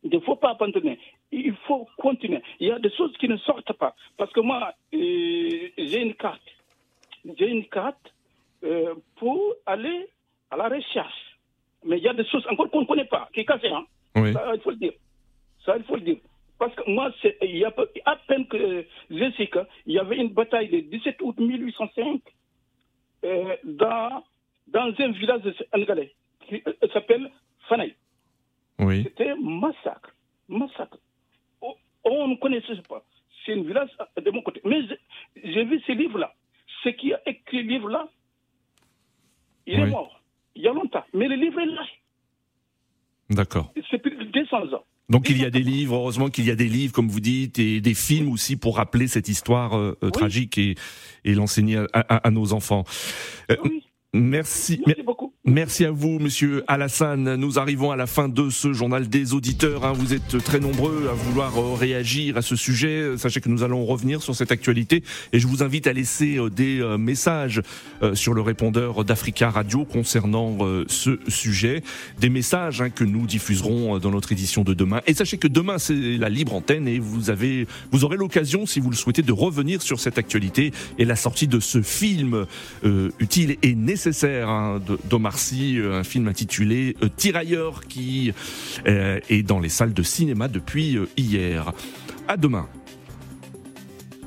Il 0.03 0.11
ne 0.11 0.21
faut 0.21 0.37
pas 0.37 0.51
abandonner. 0.51 0.99
Il 1.31 1.55
faut 1.67 1.87
continuer. 1.99 2.43
Il 2.59 2.69
y 2.69 2.73
a 2.73 2.79
des 2.79 2.91
choses 2.93 3.17
qui 3.19 3.29
ne 3.29 3.37
sortent 3.39 3.73
pas. 3.75 3.95
Parce 4.17 4.33
que 4.33 4.41
moi, 4.41 4.73
euh, 4.95 5.69
j'ai 5.77 6.01
une 6.01 6.15
carte. 6.15 6.41
J'ai 7.39 7.49
une 7.49 7.67
carte 7.67 8.13
euh, 8.65 8.95
pour 9.17 9.55
aller 9.67 10.09
à 10.51 10.57
la 10.57 10.69
recherche. 10.69 11.37
Mais 11.85 11.99
il 11.99 12.05
y 12.05 12.09
a 12.09 12.15
des 12.15 12.25
choses 12.27 12.47
encore 12.51 12.71
qu'on 12.71 12.83
ne 12.83 12.87
connaît 12.87 13.05
pas, 13.05 13.29
qui 13.33 13.41
est 13.41 13.45
cassées. 13.45 13.69
Hein. 13.69 13.85
Ça, 14.33 14.53
il 14.55 14.61
faut 14.61 14.71
le 14.71 14.77
dire. 14.77 14.93
Ça, 15.65 15.77
il 15.77 15.85
faut 15.85 15.97
le 15.97 16.03
dire. 16.03 16.19
Parce 16.59 16.75
que 16.75 16.91
moi, 16.91 17.11
il 17.43 17.57
y 17.57 17.65
a 17.65 17.73
à 18.05 18.17
peine 18.17 18.47
que 18.47 18.85
je 19.11 19.33
sais 19.37 19.47
qu'il 19.47 19.95
y 19.95 19.99
avait 19.99 20.17
une 20.17 20.29
bataille 20.29 20.69
le 20.69 20.83
17 20.83 21.17
août 21.23 21.39
1805 21.39 22.21
euh, 23.25 23.57
dans, 23.65 24.23
dans 24.67 24.95
un 24.99 25.11
village 25.13 25.43
sénégalais 25.73 26.13
qui 26.47 26.63
s'appelle 26.93 27.31
Fanaï. 27.69 27.95
Oui. 28.81 29.05
C'était 29.05 29.35
massacre. 29.37 30.15
Massacre. 30.49 30.99
Oh, 31.61 31.77
on 32.05 32.29
ne 32.29 32.37
connaissait 32.37 32.83
pas. 32.89 33.05
C'est 33.45 33.53
un 33.53 33.63
village 33.63 33.91
de 34.17 34.31
mon 34.31 34.43
côté. 34.43 34.61
Mais 34.65 34.81
j'ai 35.43 35.65
vu 35.65 35.81
ce 35.87 35.93
livre-là. 35.93 36.35
Ce 36.83 36.89
qui 36.91 37.13
a 37.13 37.21
écrit 37.27 37.59
ce 37.59 37.69
livre-là, 37.69 38.09
il 39.67 39.79
est 39.79 39.87
mort. 39.87 40.21
Il 40.55 40.63
y 40.63 40.69
a 40.69 40.73
longtemps. 40.73 41.05
Mais 41.15 41.29
le 41.29 41.37
livre 41.37 41.61
est 41.61 41.67
là. 41.67 41.83
D'accord. 43.31 43.73
C'est 43.91 43.99
plus 43.99 44.17
de 44.17 44.25
200 44.25 44.73
ans. 44.75 44.85
Donc 45.09 45.29
il 45.29 45.41
y 45.41 45.45
a 45.45 45.51
des 45.51 45.63
livres, 45.63 45.97
heureusement 45.97 46.29
qu'il 46.29 46.47
y 46.47 46.51
a 46.53 46.55
des 46.55 46.69
livres, 46.69 46.93
comme 46.93 47.09
vous 47.09 47.21
dites, 47.21 47.59
et 47.59 47.81
des 47.81 47.95
films 47.95 48.31
aussi 48.31 48.57
pour 48.57 48.77
rappeler 48.77 49.09
cette 49.09 49.29
histoire 49.29 49.77
euh, 49.77 49.99
euh, 50.05 50.11
tragique 50.11 50.57
et, 50.57 50.77
et 51.25 51.35
l'enseigner 51.35 51.85
à, 51.93 52.31
nos 52.31 52.53
enfants. 52.53 52.85
Euh, 53.51 53.57
oui. 53.65 53.85
Merci. 54.13 54.81
Merci 54.87 55.03
beaucoup. 55.03 55.30
Merci 55.47 55.87
à 55.87 55.91
vous, 55.91 56.19
Monsieur 56.19 56.65
Alassane. 56.69 57.37
Nous 57.37 57.59
arrivons 57.59 57.91
à 57.91 57.97
la 57.97 58.07
fin 58.07 58.29
de 58.29 58.51
ce 58.51 58.75
journal 58.75 59.09
des 59.09 59.33
auditeurs. 59.33 59.87
Hein. 59.87 59.95
Vous 59.95 60.13
êtes 60.13 60.37
très 60.45 60.61
nombreux 60.61 61.09
à 61.11 61.15
vouloir 61.15 61.57
euh, 61.57 61.73
réagir 61.73 62.37
à 62.37 62.43
ce 62.43 62.57
sujet. 62.57 63.17
Sachez 63.17 63.41
que 63.41 63.49
nous 63.49 63.63
allons 63.63 63.87
revenir 63.87 64.21
sur 64.21 64.37
cette 64.37 64.53
actualité 64.53 65.03
et 65.33 65.41
je 65.41 65.47
vous 65.47 65.63
invite 65.63 65.87
à 65.87 65.95
laisser 65.95 66.37
euh, 66.37 66.51
des 66.51 66.83
euh, 66.83 66.99
messages 66.99 67.63
sur 68.13 68.35
le 68.35 68.43
répondeur 68.43 69.03
d'Africa 69.03 69.49
Radio 69.49 69.87
concernant 69.87 70.59
ce 70.89 71.19
sujet. 71.29 71.83
Des 72.19 72.31
messages 72.31 72.81
hein, 72.81 72.91
que 72.91 73.05
nous 73.05 73.27
diffuserons 73.27 73.99
dans 73.99 74.11
notre 74.11 74.33
édition 74.33 74.63
de 74.63 74.73
demain. 74.73 75.01
Et 75.07 75.13
sachez 75.15 75.37
que 75.37 75.49
demain 75.49 75.79
c'est 75.79 75.95
la 75.95 76.31
libre 76.31 76.55
antenne 76.55 76.89
et 76.89 76.99
vous 76.99 77.29
avez, 77.29 77.67
vous 77.93 78.05
aurez 78.05 78.17
l'occasion, 78.17 78.65
si 78.65 78.81
vous 78.81 78.89
le 78.89 78.97
souhaitez, 78.97 79.21
de 79.21 79.33
revenir 79.33 79.83
sur 79.83 80.01
cette 80.01 80.17
actualité 80.17 80.73
et 80.99 81.05
la 81.05 81.17
sortie 81.17 81.47
de 81.47 81.61
ce 81.61 81.83
film 81.83 82.47
utile 83.19 83.57
et 83.63 83.75
nécessaire 83.75 84.49
hein, 84.49 84.81
d'Omar 85.11 85.30
euh, 85.79 86.01
un 86.01 86.05
film 86.05 86.29
intitulé 86.29 86.97
euh, 87.03 87.09
Tirailleurs 87.17 87.87
qui 87.87 88.33
euh, 88.87 89.21
est 89.29 89.43
dans 89.43 89.61
les 89.61 89.69
salles 89.69 89.93
de 89.93 90.03
cinéma 90.03 90.49
depuis 90.49 90.99
hier. 91.17 91.73
À 92.29 92.37
demain. 92.37 92.69